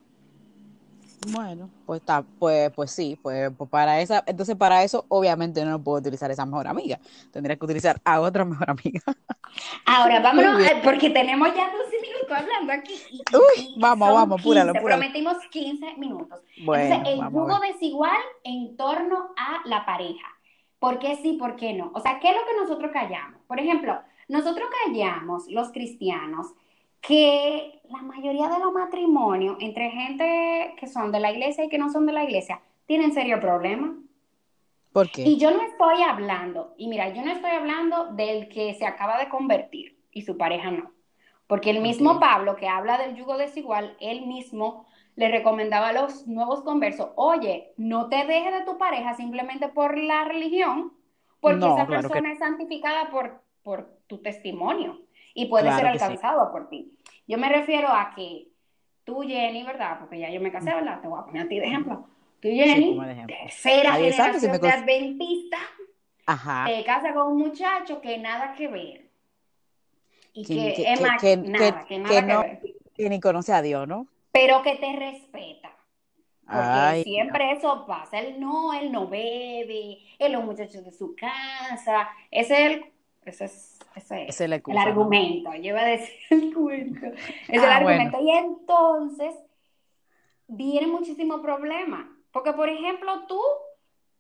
Bueno, 1.29 1.71
pues 1.87 2.01
está, 2.01 2.25
pues, 2.39 2.71
pues 2.73 2.91
sí, 2.91 3.17
pues, 3.23 3.51
pues 3.57 3.71
para 3.71 4.01
esa, 4.01 4.25
entonces 4.27 4.57
para 4.57 4.83
eso 4.83 5.05
obviamente 5.09 5.65
no 5.65 5.83
puedo 5.83 5.99
utilizar 5.99 6.31
esa 6.31 6.45
mejor 6.45 6.67
amiga. 6.67 6.99
Tendría 7.31 7.57
que 7.57 7.65
utilizar 7.65 8.01
a 8.05 8.21
otra 8.21 8.45
mejor 8.45 8.69
amiga. 8.71 9.01
Ahora, 9.87 10.21
vámonos, 10.21 10.61
eh, 10.67 10.81
porque 10.83 11.11
tenemos 11.11 11.49
ya 11.55 11.71
12 11.71 11.97
minutos 12.01 12.37
hablando 12.37 12.73
aquí. 12.73 12.95
y- 13.11 13.23
Uy, 13.37 13.75
y 13.77 13.81
vamos, 13.81 14.09
vamos, 14.13 14.41
apúralo, 14.41 14.73
15, 14.73 14.79
apúralo. 14.79 15.01
Prometimos 15.03 15.37
15 15.51 15.95
minutos. 15.97 16.41
Bueno, 16.65 16.85
Entonces, 16.95 17.15
el 17.15 17.25
jugo 17.27 17.61
desigual 17.61 18.19
en 18.45 18.77
torno 18.77 19.29
a 19.37 19.61
la 19.69 19.85
pareja. 19.87 20.27
¿Por 20.79 20.99
qué 20.99 21.17
sí, 21.23 21.35
por 21.35 21.55
qué 21.55 21.75
no? 21.75 21.93
O 21.95 22.01
sea, 22.01 22.19
¿qué 22.19 22.31
es 22.31 22.35
lo 22.35 22.43
que 22.45 22.61
nosotros 22.61 22.91
callamos? 22.93 23.41
Por 23.47 23.61
ejemplo, 23.61 24.01
nosotros 24.29 24.69
callamos, 24.85 25.47
los 25.49 25.71
cristianos, 25.71 26.47
que 27.03 27.81
la 27.91 28.01
mayoría 28.01 28.49
de 28.49 28.61
los 28.61 28.73
matrimonios 28.73 29.57
entre 29.61 29.91
gente 29.91 30.75
que 30.79 30.87
son 30.87 31.11
de 31.13 31.21
la 31.21 31.33
iglesia 31.33 31.65
y 31.65 31.69
que 31.69 31.77
no 31.77 31.91
son 31.91 32.07
de 32.07 32.13
la 32.13 32.25
iglesia 32.25 32.63
tienen 32.87 33.13
serio 33.13 33.41
problema. 33.41 33.95
¿Por 34.93 35.11
qué? 35.11 35.23
Y 35.23 35.37
yo 35.37 35.51
no 35.51 35.63
estoy 35.63 36.03
hablando, 36.03 36.75
y 36.77 36.87
mira, 36.87 37.09
yo 37.13 37.23
no 37.25 37.33
estoy 37.33 37.51
hablando 37.51 38.13
del 38.13 38.49
que 38.49 38.75
se 38.75 38.87
acaba 38.87 39.19
de 39.19 39.29
convertir 39.29 39.99
y 40.13 40.23
su 40.23 40.37
pareja 40.37 40.71
no. 40.71 40.93
Porque 41.47 41.71
el 41.71 41.81
mismo. 41.81 42.21
Pablo, 42.21 42.57
que 42.57 42.69
habla 42.69 42.99
del 42.99 43.17
yugo 43.17 43.37
desigual, 43.37 43.97
él 44.01 44.27
mismo 44.27 44.87
le 45.17 45.29
recomendaba 45.29 45.89
a 45.89 45.93
los 45.93 46.27
nuevos 46.27 46.63
conversos, 46.63 47.11
oye, 47.17 47.73
no 47.77 48.09
te 48.09 48.25
dejes 48.27 48.53
de 48.53 48.65
tu 48.65 48.79
pareja 48.79 49.15
simplemente 49.15 49.69
por 49.69 49.99
la 49.99 50.25
religión, 50.25 50.93
porque 51.41 51.59
No, 51.59 51.75
esa 51.75 51.87
claro 51.87 52.03
que 52.03 52.09
persona 52.09 52.33
es 52.33 52.39
santificada 52.39 53.11
por, 53.11 53.43
por 53.63 53.99
tu 54.07 54.19
testimonio 54.23 55.01
y 55.35 55.47
puede 55.47 55.65
Claro 55.65 55.79
ser 55.83 55.93
que 55.93 55.99
sí. 55.99 56.05
alcanzado 56.05 56.51
por 56.53 56.69
ti. 56.69 56.93
Yo 57.27 57.39
me 57.39 57.49
refiero 57.49 57.89
a 57.89 58.13
que 58.15 58.49
tú, 59.05 59.23
Jenny, 59.23 59.63
¿verdad? 59.65 59.99
Porque 60.01 60.19
ya 60.19 60.31
yo 60.31 60.41
me 60.41 60.51
casé, 60.53 60.75
¿verdad? 60.75 61.01
Te 61.01 61.09
voy 61.09 61.19
a 61.21 61.25
poner 61.25 61.47
a 61.47 61.49
ti 61.49 61.59
de 61.59 61.67
ejemplo. 61.67 62.07
Tú, 62.41 62.49
Jenny, 62.49 62.99
ejemplo. 63.09 63.37
tercera 63.41 63.95
Ahí 63.95 64.05
si 64.11 64.17
generación 64.17 64.53
me 64.53 64.59
de 64.59 64.69
adventista, 64.71 65.59
Ajá. 66.27 66.65
te 66.67 66.85
casa 66.85 67.15
con 67.15 67.29
un 67.33 67.39
muchacho 67.39 68.01
que 68.01 68.19
nada 68.19 68.55
que 68.55 68.69
ver. 68.69 69.11
Y 70.33 70.45
Que- 70.45 70.55
que, 70.55 70.75
que- 70.75 70.93
es 70.93 70.99
que- 71.01 71.07
más, 71.07 71.21
que- 71.21 71.37
nada, 71.37 71.81
que, 71.81 71.87
que 71.87 71.99
nada 71.99 72.15
que 72.21 72.23
no- 72.27 72.41
ver. 72.41 72.61
Que 72.97 73.09
ni 73.11 73.21
conoce 73.21 73.53
a 73.53 73.63
Dios, 73.63 73.87
¿no? 73.89 74.07
Pero 74.33 74.63
que 74.63 74.77
te 74.77 74.93
respeta. 74.97 75.71
Porque 76.45 76.59
Ay, 76.65 77.05
siempre 77.05 77.53
eso 77.53 77.87
pasa. 77.87 78.19
Él 78.19 78.39
no, 78.41 78.73
él 78.75 78.91
no 78.93 79.07
bebe, 79.09 79.99
él 80.19 80.33
los 80.33 80.45
muchachos 80.45 80.85
de 80.85 80.93
su 80.93 81.15
casa. 81.17 82.09
Ese 82.31 82.55
es 82.55 82.73
el, 82.73 82.92
ese 83.25 83.45
es, 83.47 83.79
ese 83.95 84.25
es 84.27 84.41
el 84.41 84.53
argumento. 84.79 85.55
Iba 85.55 85.81
a 85.81 85.85
decir 85.85 86.15
el 86.31 86.55
cuento. 86.55 87.07
Es 87.49 87.63
el 87.63 87.65
Ah, 87.65 87.77
argumento. 87.77 88.19
Y 88.21 88.31
entonces 88.31 89.35
viene 90.47 90.87
muchísimo 90.87 91.41
problema. 91.43 92.09
Porque, 92.33 92.53
por 92.53 92.69
ejemplo, 92.69 93.27
tú 93.27 93.41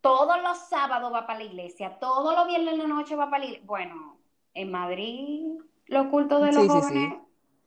todos 0.00 0.42
los 0.42 0.58
sábados 0.68 1.12
vas 1.12 1.24
para 1.24 1.38
la 1.38 1.44
iglesia, 1.44 1.98
todos 2.00 2.34
los 2.36 2.46
viernes 2.46 2.74
en 2.74 2.80
la 2.80 2.86
noche 2.88 3.14
vas 3.16 3.26
para 3.28 3.38
la 3.38 3.44
iglesia. 3.46 3.66
Bueno, 3.66 4.18
en 4.54 4.70
Madrid, 4.70 5.46
los 5.86 6.06
cultos 6.08 6.42
de 6.42 6.52
los 6.52 6.64
Sí, 6.64 6.68
sí, 6.68 6.80
sí. 6.80 6.88
jóvenes. 6.88 7.14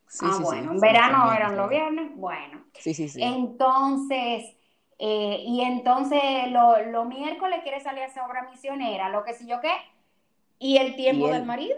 Sí, 0.07 0.25
ah, 0.29 0.31
sí, 0.33 0.37
sí. 0.37 0.43
bueno, 0.43 0.71
en 0.73 0.79
Sí, 0.79 0.85
verano 0.85 1.33
eran 1.33 1.57
los 1.57 1.67
sí. 1.67 1.75
viernes. 1.75 2.11
Bueno. 2.15 2.63
Sí, 2.73 2.93
sí, 2.93 3.09
sí. 3.09 3.19
Entonces, 3.23 4.55
eh, 4.99 5.37
y 5.45 5.61
entonces 5.61 6.21
los 6.51 6.85
lo 6.87 7.05
miércoles 7.05 7.61
quiere 7.63 7.79
salir 7.81 8.03
a 8.03 8.07
esa 8.07 8.25
obra 8.25 8.47
misionera, 8.51 9.09
lo 9.09 9.23
que 9.23 9.33
sé 9.33 9.47
yo 9.47 9.59
qué, 9.61 9.71
y 10.59 10.77
el 10.77 10.95
tiempo 10.95 11.27
Y 11.27 11.31
del 11.31 11.45
marido. 11.45 11.77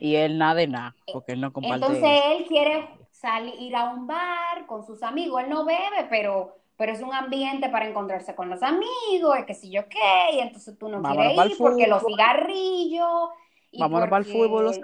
Y 0.00 0.14
él 0.14 0.38
nada 0.38 0.54
de 0.54 0.66
nada, 0.68 0.96
porque 1.12 1.32
él 1.32 1.40
no 1.40 1.52
comparte. 1.52 1.84
Entonces 1.86 2.20
él 2.26 2.46
quiere 2.46 2.88
salir, 3.10 3.54
ir 3.60 3.74
a 3.74 3.90
un 3.90 4.06
bar 4.06 4.66
con 4.66 4.84
sus 4.86 5.02
amigos, 5.02 5.42
él 5.42 5.50
no 5.50 5.64
bebe, 5.64 6.06
pero, 6.08 6.56
pero 6.76 6.92
es 6.92 7.00
un 7.02 7.12
ambiente 7.12 7.68
para 7.68 7.88
encontrarse 7.88 8.34
con 8.36 8.48
los 8.48 8.62
amigos, 8.62 9.36
y 9.40 9.44
que 9.44 9.54
sé 9.54 9.68
yo 9.70 9.88
qué, 9.88 10.34
y 10.36 10.38
entonces 10.38 10.78
tú 10.78 10.88
no 10.88 11.00
Vámonos 11.00 11.32
quieres 11.34 11.50
ir 11.52 11.58
porque 11.58 11.86
los 11.88 12.04
cigarrillos. 12.06 13.30
y 13.72 13.80
Vámonos 13.80 14.08
porque- 14.08 14.30
fútbol 14.32 14.64
los 14.66 14.80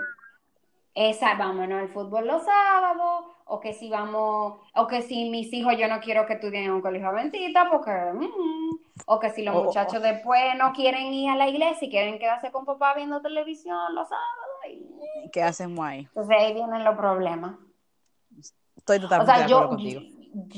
Esa, 0.95 1.35
vámonos 1.35 1.81
al 1.83 1.89
fútbol 1.89 2.27
los 2.27 2.43
sábados, 2.45 3.25
o 3.47 3.61
que 3.61 3.73
si 3.73 3.91
vamos, 3.91 4.59
o 4.75 4.87
que 4.87 5.03
si 5.03 5.29
mis 5.31 5.53
hijos 5.53 5.77
yo 5.79 5.87
no 5.89 6.01
quiero 6.01 6.27
que 6.27 6.35
estudien 6.35 6.65
en 6.65 6.71
un 6.73 6.81
colegio 6.81 7.09
adventista, 7.09 7.69
porque, 7.71 7.91
mm, 7.91 8.71
o 9.07 9.19
que 9.21 9.31
si 9.31 9.43
los 9.43 9.55
muchachos 9.55 10.03
después 10.03 10.43
no 10.57 10.73
quieren 10.73 11.13
ir 11.13 11.31
a 11.31 11.37
la 11.37 11.49
iglesia 11.49 11.87
y 11.87 11.91
quieren 11.91 12.19
quedarse 12.19 12.51
con 12.51 12.65
papá 12.65 12.95
viendo 12.95 13.21
televisión 13.21 13.95
los 13.95 14.09
sábados, 14.09 14.29
y- 14.69 15.31
¿Qué 15.31 15.43
hacemos 15.43 15.85
ahí? 15.85 16.01
entonces 16.01 16.37
ahí 16.39 16.55
vienen 16.55 16.85
los 16.85 16.97
problemas. 16.97 17.57
Estoy 18.77 18.99
O 18.99 19.01
totalmente 19.03 19.33
sea, 19.33 19.43
de 19.45 19.51
yo, 19.51 19.57
acuerdo 19.59 19.77
contigo. 19.77 20.01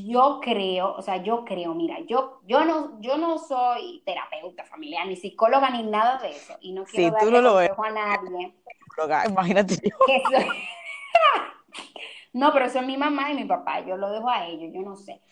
yo 0.04 0.40
creo, 0.42 0.94
o 0.94 1.02
sea, 1.02 1.16
yo 1.18 1.44
creo, 1.44 1.74
mira, 1.74 1.98
yo, 2.06 2.40
yo 2.46 2.64
no, 2.64 3.00
yo 3.00 3.16
no 3.18 3.38
soy 3.38 4.02
terapeuta 4.06 4.64
familiar, 4.64 5.06
ni 5.06 5.16
psicóloga, 5.16 5.70
ni 5.70 5.82
nada 5.82 6.18
de 6.18 6.30
eso, 6.30 6.56
y 6.60 6.72
no 6.72 6.84
quiero 6.84 7.06
Sí, 7.06 7.10
tú 7.10 7.16
darle 7.30 7.30
no 7.32 7.40
lo 7.42 7.52
consejo 7.52 7.84
a 7.84 7.90
nadie. 7.90 8.54
Imagínate 9.28 9.74
yo. 9.76 9.96
que 10.06 10.22
soy- 10.24 10.46
No, 12.36 12.52
pero 12.52 12.68
son 12.68 12.86
mi 12.86 12.98
mamá 12.98 13.30
y 13.32 13.34
mi 13.34 13.44
papá, 13.46 13.80
yo 13.80 13.96
lo 13.96 14.10
dejo 14.10 14.28
a 14.28 14.46
ellos, 14.46 14.70
yo 14.70 14.82
no 14.82 14.94
sé. 14.94 15.22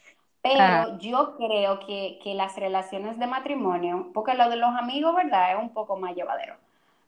Pero 0.40 0.62
Ajá. 0.62 0.98
yo 0.98 1.36
creo 1.36 1.78
que, 1.80 2.18
que 2.24 2.32
las 2.32 2.56
relaciones 2.56 3.18
de 3.18 3.26
matrimonio, 3.26 4.08
porque 4.14 4.32
lo 4.32 4.48
de 4.48 4.56
los 4.56 4.74
amigos, 4.74 5.14
¿verdad? 5.14 5.52
Es 5.52 5.58
un 5.58 5.68
poco 5.74 5.98
más 5.98 6.14
llevadero. 6.16 6.56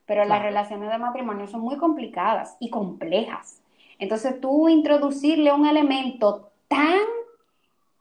Pero 0.05 0.27
las 0.27 0.43
relaciones 0.43 0.91
de 0.91 0.99
matrimonio 0.99 1.47
son 1.47 1.63
muy 1.63 1.79
complicadas 1.79 2.59
y 2.61 2.69
complejas. 2.69 3.63
Entonces 3.99 4.39
tú 4.39 4.69
introducirle 4.69 5.51
un 5.51 5.67
elemento 5.67 6.51
tan 6.69 7.01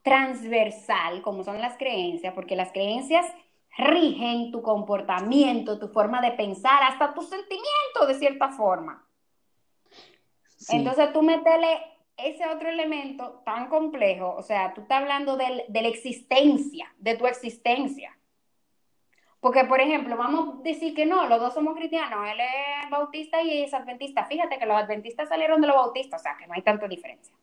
transversal 0.04 1.22
como 1.22 1.46
son 1.46 1.62
las 1.62 1.78
creencias, 1.78 2.34
porque 2.34 2.58
las 2.58 2.74
creencias 2.74 3.25
rigen 3.78 4.52
tu 4.52 4.62
comportamiento, 4.62 5.80
tu 5.80 5.88
forma 5.88 6.20
de 6.20 6.32
pensar, 6.32 6.84
hasta 6.84 7.14
tus 7.14 7.30
sentimientos 7.30 8.06
de 8.06 8.16
cierta 8.16 8.50
forma. 8.50 9.05
Sí. 10.65 10.77
Entonces 10.77 11.13
tú 11.13 11.22
metele 11.22 11.79
ese 12.17 12.48
otro 12.48 12.69
elemento 12.69 13.41
tan 13.45 13.67
complejo, 13.67 14.34
o 14.36 14.41
sea, 14.41 14.74
tú 14.74 14.81
estás 14.81 15.01
hablando 15.01 15.38
del- 15.38 15.63
de 15.67 15.81
la 15.84 15.88
existencia, 15.89 16.91
de 16.98 17.15
tu 17.15 17.27
existencia. 17.27 18.17
Porque, 19.39 19.63
por 19.65 19.79
ejemplo, 19.79 20.17
vamos 20.17 20.55
a 20.55 20.62
decir 20.63 20.95
que 20.95 21.05
no, 21.05 21.27
los 21.27 21.39
dos 21.39 21.53
somos 21.53 21.75
cristianos, 21.75 22.27
él 22.27 22.39
es 22.39 22.89
bautista 22.89 23.43
y 23.43 23.62
es 23.62 23.75
adventista. 23.75 24.25
Fíjate 24.25 24.57
que 24.57 24.65
los 24.65 24.75
adventistas 24.75 25.29
salieron 25.29 25.62
de 25.62 25.67
los 25.67 25.75
bautistas, 25.75 26.22
o 26.22 26.24
sea, 26.24 26.36
que 26.36 26.48
no 26.48 26.55
hay 26.55 26.63
tanta 26.63 26.88
diferencia. 26.88 27.36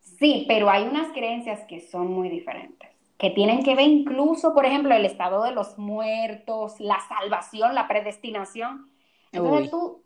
Sí, 0.00 0.44
pero 0.48 0.68
hay 0.68 0.82
unas 0.82 1.12
creencias 1.12 1.60
que 1.66 1.78
son 1.78 2.12
muy 2.12 2.28
diferentes, 2.28 2.88
que 3.16 3.30
tienen 3.30 3.62
que 3.62 3.76
ver 3.76 3.86
incluso, 3.86 4.54
por 4.54 4.66
ejemplo, 4.66 4.92
el 4.92 5.04
estado 5.04 5.44
de 5.44 5.52
los 5.52 5.78
muertos, 5.78 6.80
la 6.80 6.98
salvación, 7.08 7.76
la 7.76 7.86
predestinación. 7.86 8.90
Entonces 9.30 9.62
Uy. 9.62 9.70
tú, 9.70 10.01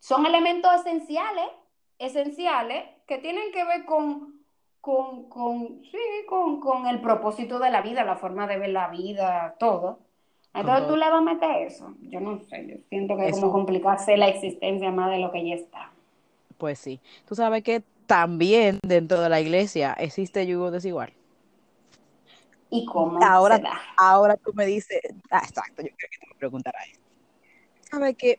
son 0.00 0.26
elementos 0.26 0.74
esenciales, 0.74 1.46
esenciales, 1.98 2.84
que 3.06 3.18
tienen 3.18 3.52
que 3.52 3.64
ver 3.64 3.84
con, 3.84 4.40
con, 4.80 5.28
con, 5.28 5.82
sí, 5.84 5.98
con, 6.28 6.60
con 6.60 6.86
el 6.88 7.00
propósito 7.00 7.58
de 7.58 7.70
la 7.70 7.82
vida, 7.82 8.02
la 8.04 8.16
forma 8.16 8.46
de 8.46 8.58
ver 8.58 8.70
la 8.70 8.88
vida, 8.88 9.54
todo. 9.58 10.00
Entonces 10.52 10.88
tú 10.88 10.96
le 10.96 11.08
vas 11.08 11.18
a 11.18 11.20
meter 11.20 11.50
eso. 11.62 11.94
Yo 12.00 12.20
no 12.20 12.40
sé, 12.40 12.66
yo 12.66 12.76
siento 12.88 13.16
que 13.16 13.28
es 13.28 13.38
como 13.38 13.52
complicarse 13.52 14.16
la 14.16 14.26
existencia 14.28 14.90
más 14.90 15.10
de 15.10 15.18
lo 15.18 15.30
que 15.30 15.46
ya 15.46 15.54
está. 15.54 15.92
Pues 16.58 16.78
sí. 16.78 16.98
Tú 17.28 17.34
sabes 17.34 17.62
que 17.62 17.82
también 18.06 18.80
dentro 18.82 19.20
de 19.20 19.28
la 19.28 19.40
iglesia 19.40 19.92
existe 19.92 20.46
yugo 20.46 20.70
desigual. 20.72 21.12
¿Y 22.68 22.84
cómo 22.84 23.18
Ahora, 23.22 23.56
se 23.56 23.62
da? 23.62 23.80
ahora 23.96 24.36
tú 24.36 24.52
me 24.54 24.66
dices, 24.66 25.00
ah, 25.30 25.42
exacto, 25.44 25.82
yo 25.82 25.88
creo 25.96 26.10
que 26.10 26.18
te 26.18 26.26
voy 26.26 26.34
a 26.34 26.38
preguntar 26.38 26.74
a. 26.76 26.80
¿Sabes 27.88 28.16
qué? 28.16 28.38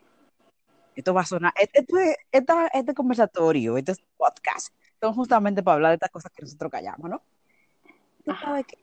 Esto 0.94 1.14
va 1.14 1.22
a 1.22 1.26
sonar, 1.26 1.52
esto, 1.58 1.80
esto 1.80 1.98
es- 1.98 2.16
esta- 2.30 2.66
este 2.68 2.94
conversatorio, 2.94 3.76
este 3.78 3.94
podcast, 4.16 4.74
son 5.00 5.14
justamente 5.14 5.62
para 5.62 5.74
hablar 5.76 5.90
de 5.90 5.94
estas 5.94 6.10
cosas 6.10 6.30
que 6.32 6.42
nosotros 6.42 6.70
callamos, 6.70 7.10
¿no? 7.10 7.22
sabes 8.40 8.66
que 8.66 8.78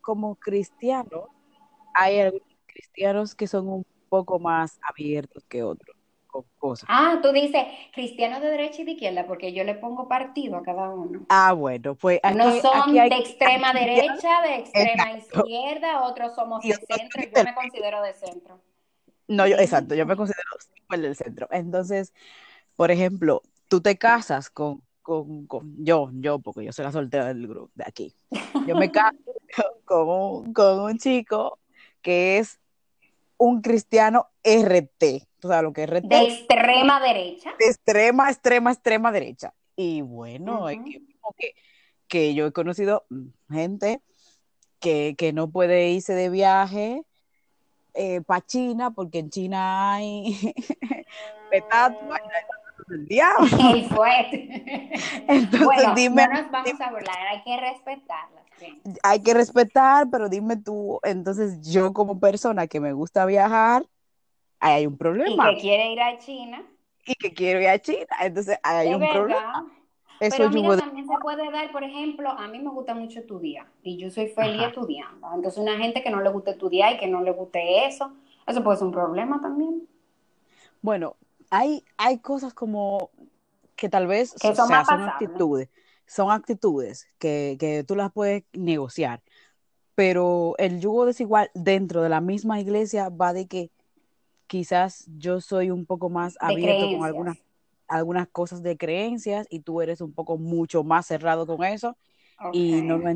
como 0.00 0.36
cristianos, 0.36 1.24
hay 1.94 2.20
algunos 2.20 2.46
cristianos 2.66 3.34
que 3.34 3.46
son 3.46 3.68
un 3.68 3.86
poco 4.08 4.38
más 4.38 4.78
abiertos 4.88 5.44
que 5.48 5.62
otros 5.62 5.96
con 6.26 6.44
cosas. 6.58 6.86
Ah, 6.90 7.18
tú 7.22 7.32
dices 7.32 7.64
cristianos 7.92 8.40
de 8.40 8.50
derecha 8.50 8.82
y 8.82 8.84
de 8.84 8.92
izquierda, 8.92 9.26
porque 9.26 9.52
yo 9.52 9.64
le 9.64 9.74
pongo 9.74 10.08
partido 10.08 10.56
a 10.56 10.62
cada 10.62 10.90
uno. 10.90 11.26
Ah, 11.28 11.52
bueno, 11.52 11.94
pues 11.94 12.20
aquí, 12.22 12.36
no 12.38 12.50
son 12.60 12.92
de 12.94 13.06
extrema 13.06 13.72
derecha, 13.72 14.42
de 14.42 14.54
extrema 14.56 15.12
izquierda, 15.12 16.02
otros 16.04 16.34
somos 16.34 16.62
de 16.62 16.74
centro, 16.74 17.22
yo 17.22 17.44
me 17.44 17.54
considero 17.54 18.02
de 18.02 18.14
centro. 18.14 18.60
No, 19.28 19.46
yo, 19.46 19.56
exacto, 19.56 19.94
yo 19.94 20.06
me 20.06 20.16
considero 20.16 20.42
el 20.90 21.02
del 21.02 21.16
centro. 21.16 21.48
Entonces, 21.50 22.14
por 22.76 22.90
ejemplo, 22.90 23.42
tú 23.68 23.80
te 23.82 23.98
casas 23.98 24.48
con, 24.48 24.82
con, 25.02 25.46
con, 25.46 25.74
yo, 25.84 26.10
yo, 26.14 26.38
porque 26.38 26.64
yo 26.64 26.72
soy 26.72 26.86
la 26.86 26.92
soltera 26.92 27.26
del 27.26 27.46
grupo 27.46 27.70
de 27.74 27.84
aquí. 27.86 28.14
Yo 28.66 28.74
me 28.74 28.90
caso 28.92 29.16
con 29.84 30.08
un, 30.08 30.52
con 30.52 30.80
un 30.80 30.98
chico 30.98 31.58
que 32.00 32.38
es 32.38 32.58
un 33.36 33.60
cristiano 33.60 34.28
RT. 34.42 35.26
¿Tú 35.40 35.48
sabes 35.48 35.62
lo 35.62 35.72
que 35.72 35.84
es 35.84 35.90
RT? 35.90 36.08
De 36.08 36.22
extrema 36.22 37.00
derecha. 37.00 37.54
De 37.58 37.66
extrema, 37.66 38.30
extrema, 38.30 38.72
extrema 38.72 39.12
derecha. 39.12 39.54
Y 39.76 40.02
bueno, 40.02 40.66
que, 41.36 41.54
que, 42.08 42.34
yo 42.34 42.46
he 42.46 42.52
conocido 42.52 43.06
gente 43.50 44.00
que, 44.80 45.14
que 45.16 45.32
no 45.32 45.50
puede 45.50 45.90
irse 45.90 46.14
de 46.14 46.30
viaje 46.30 47.04
eh, 47.94 48.20
para 48.22 48.44
China, 48.44 48.90
porque 48.90 49.18
en 49.18 49.30
China 49.30 49.94
hay 49.94 50.54
petatua 51.50 52.20
diablo. 52.88 53.46
El 53.74 53.84
fuerte. 53.84 54.90
Entonces, 55.28 55.64
bueno, 55.64 55.94
dime, 55.94 56.26
no 56.26 56.42
nos 56.42 56.50
vamos 56.50 56.80
a 56.80 56.90
burlar, 56.90 57.26
hay 57.30 57.42
que 57.42 57.56
respetarla. 57.60 58.42
Hay 59.04 59.22
que 59.22 59.34
respetar, 59.34 60.08
pero 60.10 60.28
dime 60.28 60.56
tú, 60.56 60.98
entonces 61.04 61.70
yo 61.70 61.92
como 61.92 62.18
persona 62.18 62.66
que 62.66 62.80
me 62.80 62.92
gusta 62.92 63.24
viajar, 63.24 63.86
ahí 64.58 64.72
hay 64.72 64.86
un 64.86 64.98
problema. 64.98 65.52
Y 65.52 65.54
que 65.54 65.60
quiere 65.60 65.92
ir 65.92 66.00
a 66.00 66.18
China. 66.18 66.64
Y 67.06 67.14
que 67.14 67.32
quiero 67.32 67.60
ir 67.60 67.68
a 67.68 67.78
China, 67.78 68.06
entonces 68.20 68.58
ahí 68.64 68.88
hay 68.88 68.94
un 68.94 69.08
problema. 69.08 69.77
Eso 70.20 70.36
Pero 70.36 70.50
mira, 70.50 70.76
también 70.76 71.06
se 71.06 71.14
puede 71.20 71.50
dar, 71.50 71.70
por 71.70 71.84
ejemplo, 71.84 72.30
a 72.30 72.48
mí 72.48 72.58
me 72.58 72.70
gusta 72.70 72.94
mucho 72.94 73.20
estudiar 73.20 73.66
y 73.82 73.96
yo 73.98 74.10
soy 74.10 74.28
feliz 74.28 74.62
estudiando. 74.66 75.28
Entonces, 75.32 75.58
una 75.58 75.78
gente 75.78 76.02
que 76.02 76.10
no 76.10 76.20
le 76.20 76.30
gusta 76.30 76.50
estudiar 76.52 76.94
y 76.94 76.98
que 76.98 77.06
no 77.06 77.22
le 77.22 77.30
guste 77.30 77.86
eso, 77.86 78.12
eso 78.46 78.64
puede 78.64 78.78
ser 78.78 78.86
un 78.86 78.92
problema 78.92 79.40
también. 79.40 79.86
Bueno, 80.82 81.16
hay, 81.50 81.84
hay 81.96 82.18
cosas 82.18 82.52
como 82.52 83.10
que 83.76 83.88
tal 83.88 84.08
vez 84.08 84.34
son, 84.40 84.72
actitudes, 84.72 85.68
son 86.06 86.30
actitudes 86.32 87.06
que, 87.18 87.56
que 87.60 87.84
tú 87.84 87.94
las 87.94 88.12
puedes 88.12 88.42
negociar, 88.52 89.22
pero 89.94 90.54
el 90.58 90.80
yugo 90.80 91.06
desigual 91.06 91.50
dentro 91.54 92.02
de 92.02 92.08
la 92.08 92.20
misma 92.20 92.60
iglesia 92.60 93.08
va 93.08 93.32
de 93.32 93.46
que 93.46 93.70
quizás 94.48 95.06
yo 95.16 95.40
soy 95.40 95.70
un 95.70 95.86
poco 95.86 96.08
más 96.08 96.36
abierto 96.40 96.88
con 96.90 97.04
algunas 97.04 97.38
algunas 97.88 98.28
cosas 98.28 98.62
de 98.62 98.76
creencias 98.76 99.46
y 99.50 99.60
tú 99.60 99.80
eres 99.80 100.00
un 100.00 100.12
poco 100.12 100.36
mucho 100.38 100.84
más 100.84 101.06
cerrado 101.06 101.46
con 101.46 101.64
eso 101.64 101.96
y 102.52 102.82
no 102.82 102.98
lo 102.98 103.10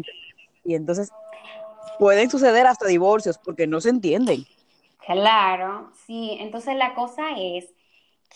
Y 0.64 0.74
entonces 0.74 1.10
pueden 1.98 2.30
suceder 2.30 2.66
hasta 2.66 2.86
divorcios 2.86 3.38
porque 3.38 3.66
no 3.66 3.80
se 3.80 3.90
entienden. 3.90 4.44
Claro, 5.06 5.90
sí. 6.06 6.36
Entonces 6.40 6.76
la 6.76 6.94
cosa 6.94 7.22
es 7.38 7.72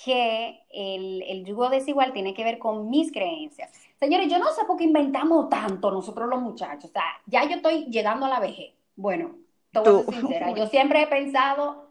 que 0.05 0.61
el, 0.71 1.23
el 1.23 1.45
yugo 1.45 1.71
desigual 1.71 2.13
tiene 2.13 2.35
que 2.35 2.45
ver 2.45 2.59
con 2.59 2.91
mis 2.91 3.11
creencias. 3.13 3.71
Señores, 3.99 4.31
yo 4.31 4.39
no 4.39 4.53
sé 4.53 4.65
por 4.67 4.77
qué 4.77 4.85
inventamos 4.85 5.49
tanto 5.49 5.91
nosotros 5.91 6.29
los 6.29 6.41
muchachos. 6.41 6.91
O 6.91 6.93
sea, 6.93 7.05
ya 7.27 7.45
yo 7.45 7.57
estoy 7.57 7.87
llegando 7.87 8.27
a 8.27 8.29
la 8.29 8.41
vejez. 8.41 8.75
Bueno, 8.95 9.37
te 9.73 9.81
voy 9.81 9.89
a 9.89 10.05
ser 10.05 10.15
sincera. 10.15 10.51
Yo 10.57 10.67
siempre 10.67 11.03
he 11.03 11.07
pensado 11.07 11.86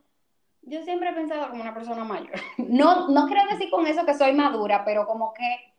yo 0.65 0.84
siempre 0.84 1.10
he 1.10 1.13
pensado 1.13 1.49
como 1.49 1.62
una 1.62 1.73
persona 1.73 2.04
mayor. 2.04 2.34
No, 2.58 3.08
no 3.10 3.28
quiero 3.28 3.43
decir 3.49 3.69
con 3.69 3.86
eso 3.88 4.06
que 4.06 4.13
soy 4.13 4.34
madura, 4.34 4.84
pero 4.84 5.06
como 5.06 5.34
que, 5.34 5.75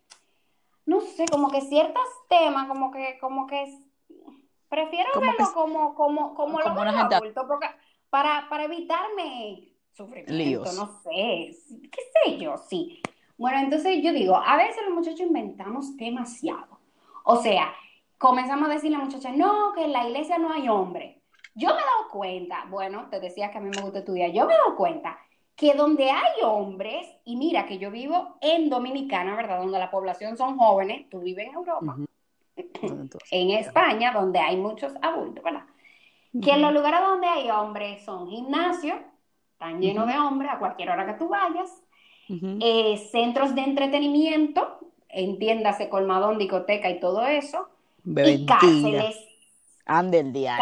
no 0.87 1.01
sé, 1.01 1.27
como 1.27 1.51
que 1.51 1.61
ciertos 1.61 2.05
temas, 2.29 2.68
como 2.68 2.90
que, 2.90 3.18
como 3.20 3.46
que 3.46 3.79
prefiero 4.68 5.11
verlo 5.20 5.53
como, 5.53 5.94
como, 5.94 6.35
como, 6.35 6.61
lo 6.61 6.75
veo 6.75 6.83
adulto, 6.83 7.46
porque 7.46 7.68
para, 8.11 8.49
para 8.49 8.64
evitarme 8.64 9.72
sufrimiento, 9.92 10.72
no 10.72 11.01
sé, 11.03 11.57
qué 11.90 12.03
sé 12.25 12.38
yo, 12.38 12.57
sí. 12.57 13.03
Bueno, 13.38 13.59
entonces 13.59 14.03
yo 14.03 14.12
digo, 14.12 14.37
a 14.37 14.57
veces 14.57 14.83
los 14.87 14.94
muchachos 14.94 15.20
inventamos 15.20 15.96
demasiado. 15.96 16.79
O 17.25 17.37
sea, 17.37 17.75
comenzamos 18.18 18.68
a 18.68 18.75
decirle 18.75 18.96
a 18.96 19.01
la 19.01 19.05
muchacha, 19.07 19.33
no, 19.33 19.72
que 19.75 19.85
en 19.85 19.92
la 19.92 20.07
iglesia 20.07 20.38
no 20.38 20.53
hay 20.53 20.68
hombre. 20.68 21.15
Yo 21.57 21.69
me 21.69 21.81
he 21.81 21.85
dado 21.85 22.11
cuenta, 22.12 22.66
bueno, 22.69 23.09
te 23.11 23.19
decía 23.19 23.51
que 23.51 23.57
a 23.57 23.61
mí 23.62 23.71
me 23.75 23.81
gusta 23.81 24.01
estudiar, 24.01 24.31
yo 24.31 24.47
me 24.47 24.53
he 24.53 24.57
dado 24.59 24.77
cuenta 24.77 25.19
que 25.57 25.73
donde 25.73 26.11
hay 26.11 26.42
hombres, 26.45 27.07
y 27.25 27.37
mira 27.37 27.64
que 27.64 27.79
yo 27.79 27.90
vivo 27.90 28.37
en 28.42 28.69
Dominicana, 28.69 29.35
¿verdad? 29.35 29.61
Donde 29.61 29.79
la 29.79 29.90
población 29.90 30.37
son 30.37 30.59
jóvenes, 30.59 31.09
tú 31.09 31.21
vives 31.21 31.49
en 31.49 31.55
Europa, 31.55 31.97
en 33.31 33.51
España, 33.51 34.12
donde 34.12 34.38
hay 34.38 34.59
muchos 34.59 34.92
adultos, 35.01 35.42
¿verdad? 35.42 35.64
Que 36.42 36.51
en 36.51 36.61
los 36.61 36.75
lugares 36.75 37.01
donde 37.01 37.27
hay 37.27 37.51
hombres 37.51 38.05
son 38.05 38.29
gimnasios, 38.29 38.99
están 39.53 39.81
llenos 39.81 40.07
de 40.07 40.19
hombres 40.19 40.51
a 40.53 40.59
cualquier 40.59 40.90
hora 40.90 41.07
que 41.07 41.14
tú 41.14 41.29
vayas, 41.29 41.83
eh, 42.29 42.99
centros 43.11 43.55
de 43.55 43.62
entretenimiento, 43.62 44.79
entiéndase 45.09 45.88
colmadón, 45.88 46.37
discoteca 46.37 46.90
y 46.90 47.01
todo 47.01 47.25
eso, 47.25 47.66
y 48.05 48.45
cárceles 48.45 49.25
Ande 49.87 50.18
el 50.20 50.33
día. 50.33 50.59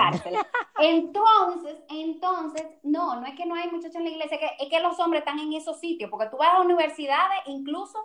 Entonces, 0.79 1.77
entonces, 1.89 2.67
no, 2.83 3.21
no 3.21 3.27
es 3.27 3.35
que 3.35 3.47
no 3.47 3.55
hay 3.55 3.71
muchachos 3.71 3.97
en 3.97 4.05
la 4.05 4.11
iglesia, 4.11 4.39
es 4.59 4.69
que 4.69 4.81
los 4.81 4.99
hombres 5.01 5.21
están 5.21 5.39
en 5.39 5.53
esos 5.55 5.81
sitios, 5.81 6.11
porque 6.11 6.27
tú 6.27 6.37
vas 6.37 6.55
a 6.55 6.61
universidades, 6.61 7.41
incluso 7.47 7.99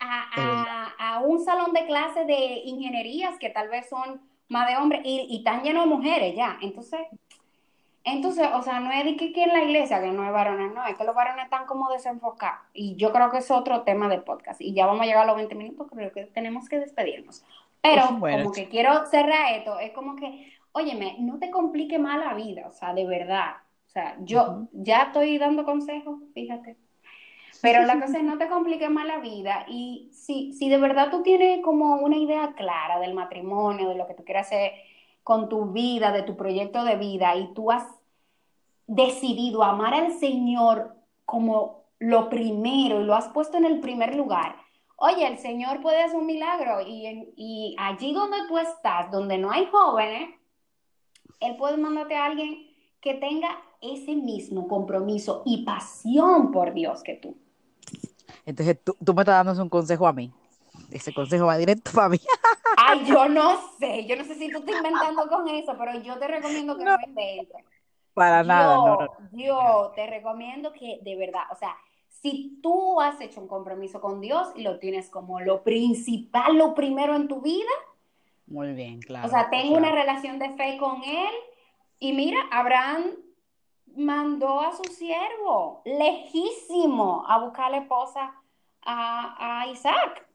a, 0.00 1.20
un 1.24 1.44
salón 1.44 1.72
de 1.72 1.86
clases 1.86 2.26
de 2.26 2.62
ingenierías 2.64 3.38
que 3.38 3.50
tal 3.50 3.68
vez 3.68 3.88
son 3.88 4.20
más 4.48 4.68
de 4.68 4.76
hombres 4.76 5.02
y, 5.04 5.26
y 5.30 5.38
están 5.38 5.62
llenos 5.62 5.84
de 5.84 5.94
mujeres 5.94 6.34
ya. 6.34 6.58
Entonces, 6.60 7.00
entonces, 8.04 8.46
o 8.52 8.60
sea, 8.60 8.80
no 8.80 8.92
es 8.92 9.04
de 9.04 9.16
que, 9.16 9.32
que 9.32 9.44
en 9.44 9.52
la 9.54 9.62
iglesia 9.62 10.02
que 10.02 10.10
no 10.10 10.22
hay 10.24 10.30
varones, 10.30 10.74
no, 10.74 10.84
es 10.86 10.94
que 10.94 11.04
los 11.04 11.14
varones 11.14 11.44
están 11.44 11.64
como 11.64 11.88
desenfocados. 11.90 12.60
Y 12.74 12.96
yo 12.96 13.12
creo 13.12 13.30
que 13.30 13.38
es 13.38 13.50
otro 13.50 13.82
tema 13.82 14.08
del 14.08 14.22
podcast. 14.22 14.60
Y 14.60 14.74
ya 14.74 14.84
vamos 14.84 15.02
a 15.02 15.06
llegar 15.06 15.22
a 15.22 15.26
los 15.26 15.36
20 15.36 15.54
minutos, 15.54 15.86
creo 15.90 16.12
que 16.12 16.26
tenemos 16.26 16.68
que 16.68 16.78
despedirnos. 16.78 17.42
Pero 17.80 18.02
como 18.20 18.52
que 18.52 18.68
quiero 18.68 19.06
cerrar 19.06 19.54
esto, 19.54 19.78
es 19.78 19.92
como 19.92 20.16
que 20.16 20.52
óyeme, 20.74 21.16
no 21.20 21.38
te 21.38 21.50
complique 21.50 21.98
más 21.98 22.18
la 22.18 22.34
vida, 22.34 22.66
o 22.68 22.72
sea, 22.72 22.92
de 22.92 23.06
verdad. 23.06 23.54
O 23.86 23.90
sea, 23.90 24.16
yo 24.20 24.68
ya 24.72 25.04
estoy 25.04 25.38
dando 25.38 25.64
consejos, 25.64 26.20
fíjate. 26.34 26.76
Pero 27.62 27.86
la 27.86 28.00
cosa 28.00 28.18
es 28.18 28.24
no 28.24 28.36
te 28.36 28.48
complique 28.48 28.88
más 28.88 29.06
la 29.06 29.18
vida 29.18 29.64
y 29.68 30.10
si, 30.12 30.52
si 30.52 30.68
de 30.68 30.76
verdad 30.76 31.10
tú 31.10 31.22
tienes 31.22 31.62
como 31.62 31.94
una 31.96 32.16
idea 32.16 32.52
clara 32.54 32.98
del 32.98 33.14
matrimonio, 33.14 33.88
de 33.88 33.94
lo 33.94 34.06
que 34.06 34.14
tú 34.14 34.24
quieres 34.24 34.46
hacer 34.46 34.72
con 35.22 35.48
tu 35.48 35.66
vida, 35.72 36.12
de 36.12 36.24
tu 36.24 36.36
proyecto 36.36 36.84
de 36.84 36.96
vida 36.96 37.36
y 37.36 37.54
tú 37.54 37.70
has 37.70 37.86
decidido 38.86 39.62
amar 39.62 39.94
al 39.94 40.12
Señor 40.12 40.96
como 41.24 41.84
lo 42.00 42.28
primero 42.28 43.00
y 43.00 43.04
lo 43.04 43.14
has 43.14 43.28
puesto 43.28 43.56
en 43.56 43.64
el 43.64 43.80
primer 43.80 44.14
lugar, 44.14 44.56
oye, 44.96 45.26
el 45.26 45.38
Señor 45.38 45.80
puede 45.80 46.02
hacer 46.02 46.18
un 46.18 46.26
milagro 46.26 46.80
y, 46.86 47.32
y 47.36 47.76
allí 47.78 48.12
donde 48.12 48.38
tú 48.48 48.58
estás, 48.58 49.10
donde 49.10 49.38
no 49.38 49.50
hay 49.50 49.66
jóvenes, 49.66 50.28
él 51.46 51.56
puede 51.56 51.76
mandarte 51.76 52.16
a 52.16 52.26
alguien 52.26 52.70
que 53.00 53.14
tenga 53.14 53.58
ese 53.80 54.14
mismo 54.14 54.66
compromiso 54.66 55.42
y 55.44 55.64
pasión 55.64 56.50
por 56.50 56.72
Dios 56.72 57.02
que 57.02 57.14
tú. 57.14 57.36
Entonces 58.46 58.78
tú, 58.82 58.96
me 59.14 59.22
estás 59.22 59.44
dando 59.44 59.62
un 59.62 59.68
consejo 59.68 60.06
a 60.06 60.12
mí. 60.12 60.32
Ese 60.90 61.12
consejo 61.12 61.46
va 61.46 61.56
directo 61.56 61.90
para 61.94 62.08
mí. 62.08 62.18
Ay, 62.76 63.04
yo 63.06 63.28
no 63.28 63.58
sé, 63.78 64.06
yo 64.06 64.16
no 64.16 64.24
sé 64.24 64.34
si 64.34 64.50
tú 64.50 64.58
estás 64.58 64.76
inventando 64.76 65.28
con 65.28 65.48
eso, 65.48 65.74
pero 65.78 66.00
yo 66.00 66.18
te 66.18 66.26
recomiendo 66.26 66.76
que 66.76 66.84
no, 66.84 66.96
inventes. 67.06 67.64
Para 68.12 68.42
nada, 68.42 68.76
no, 68.76 68.98
Yo 69.32 69.92
te 69.94 70.06
recomiendo 70.06 70.72
que 70.72 71.00
de 71.02 71.16
verdad, 71.16 71.42
o 71.52 71.56
sea, 71.56 71.76
si 72.08 72.58
tú 72.62 73.00
has 73.00 73.20
hecho 73.20 73.40
un 73.40 73.48
compromiso 73.48 74.00
con 74.00 74.20
Dios 74.20 74.48
y 74.56 74.62
lo 74.62 74.78
tienes 74.78 75.10
como 75.10 75.40
lo 75.40 75.62
principal, 75.62 76.56
lo 76.56 76.74
primero 76.74 77.16
en 77.16 77.28
tu 77.28 77.40
vida, 77.40 77.70
muy 78.46 78.72
bien, 78.74 79.00
claro. 79.00 79.26
O 79.26 79.30
sea, 79.30 79.50
tengo 79.50 79.76
una 79.76 79.90
relación 79.90 80.38
de 80.38 80.50
fe 80.50 80.76
con 80.78 81.02
él 81.02 81.34
y 81.98 82.12
mira, 82.12 82.38
Abraham 82.50 83.12
mandó 83.96 84.60
a 84.60 84.72
su 84.72 84.84
siervo 84.84 85.82
lejísimo 85.84 87.24
a 87.26 87.38
buscar 87.38 87.70
la 87.70 87.78
esposa 87.78 88.34
a, 88.82 89.66
Isaac. 89.72 90.26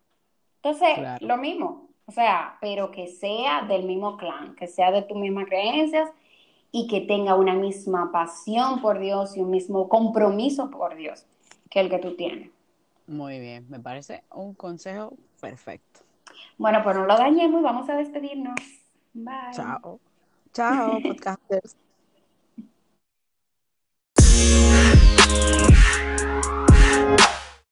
Entonces, 0.61 1.21
lo 1.21 1.37
mismo. 1.37 1.89
O 2.05 2.11
sea, 2.11 2.57
pero 2.59 2.89
que 2.89 3.07
sea 3.07 3.61
del 3.61 3.83
mismo 3.83 4.17
clan, 4.17 4.55
que 4.55 4.65
sea 4.65 4.91
de 4.91 5.03
tus 5.03 5.15
mismas 5.15 5.45
creencias 5.45 6.09
y 6.71 6.87
que 6.87 7.01
tenga 7.01 7.35
una 7.35 7.53
misma 7.53 8.11
pasión 8.11 8.81
por 8.81 8.99
Dios 8.99 9.37
y 9.37 9.41
un 9.41 9.51
mismo 9.51 9.87
compromiso 9.87 10.71
por 10.71 10.95
Dios 10.95 11.27
que 11.69 11.79
el 11.79 11.89
que 11.89 11.99
tú 11.99 12.15
tienes. 12.15 12.49
Muy 13.05 13.39
bien, 13.39 13.67
me 13.69 13.79
parece 13.79 14.23
un 14.33 14.55
consejo 14.55 15.13
perfecto. 15.39 16.08
Bueno, 16.57 16.81
pues 16.83 16.95
no 16.95 17.05
lo 17.05 17.17
dañemos 17.17 17.61
y 17.61 17.63
vamos 17.63 17.89
a 17.89 17.95
despedirnos. 17.95 18.55
Bye. 19.13 19.53
Chao. 19.53 19.99
Chao, 20.53 20.99
podcasters. 21.03 21.75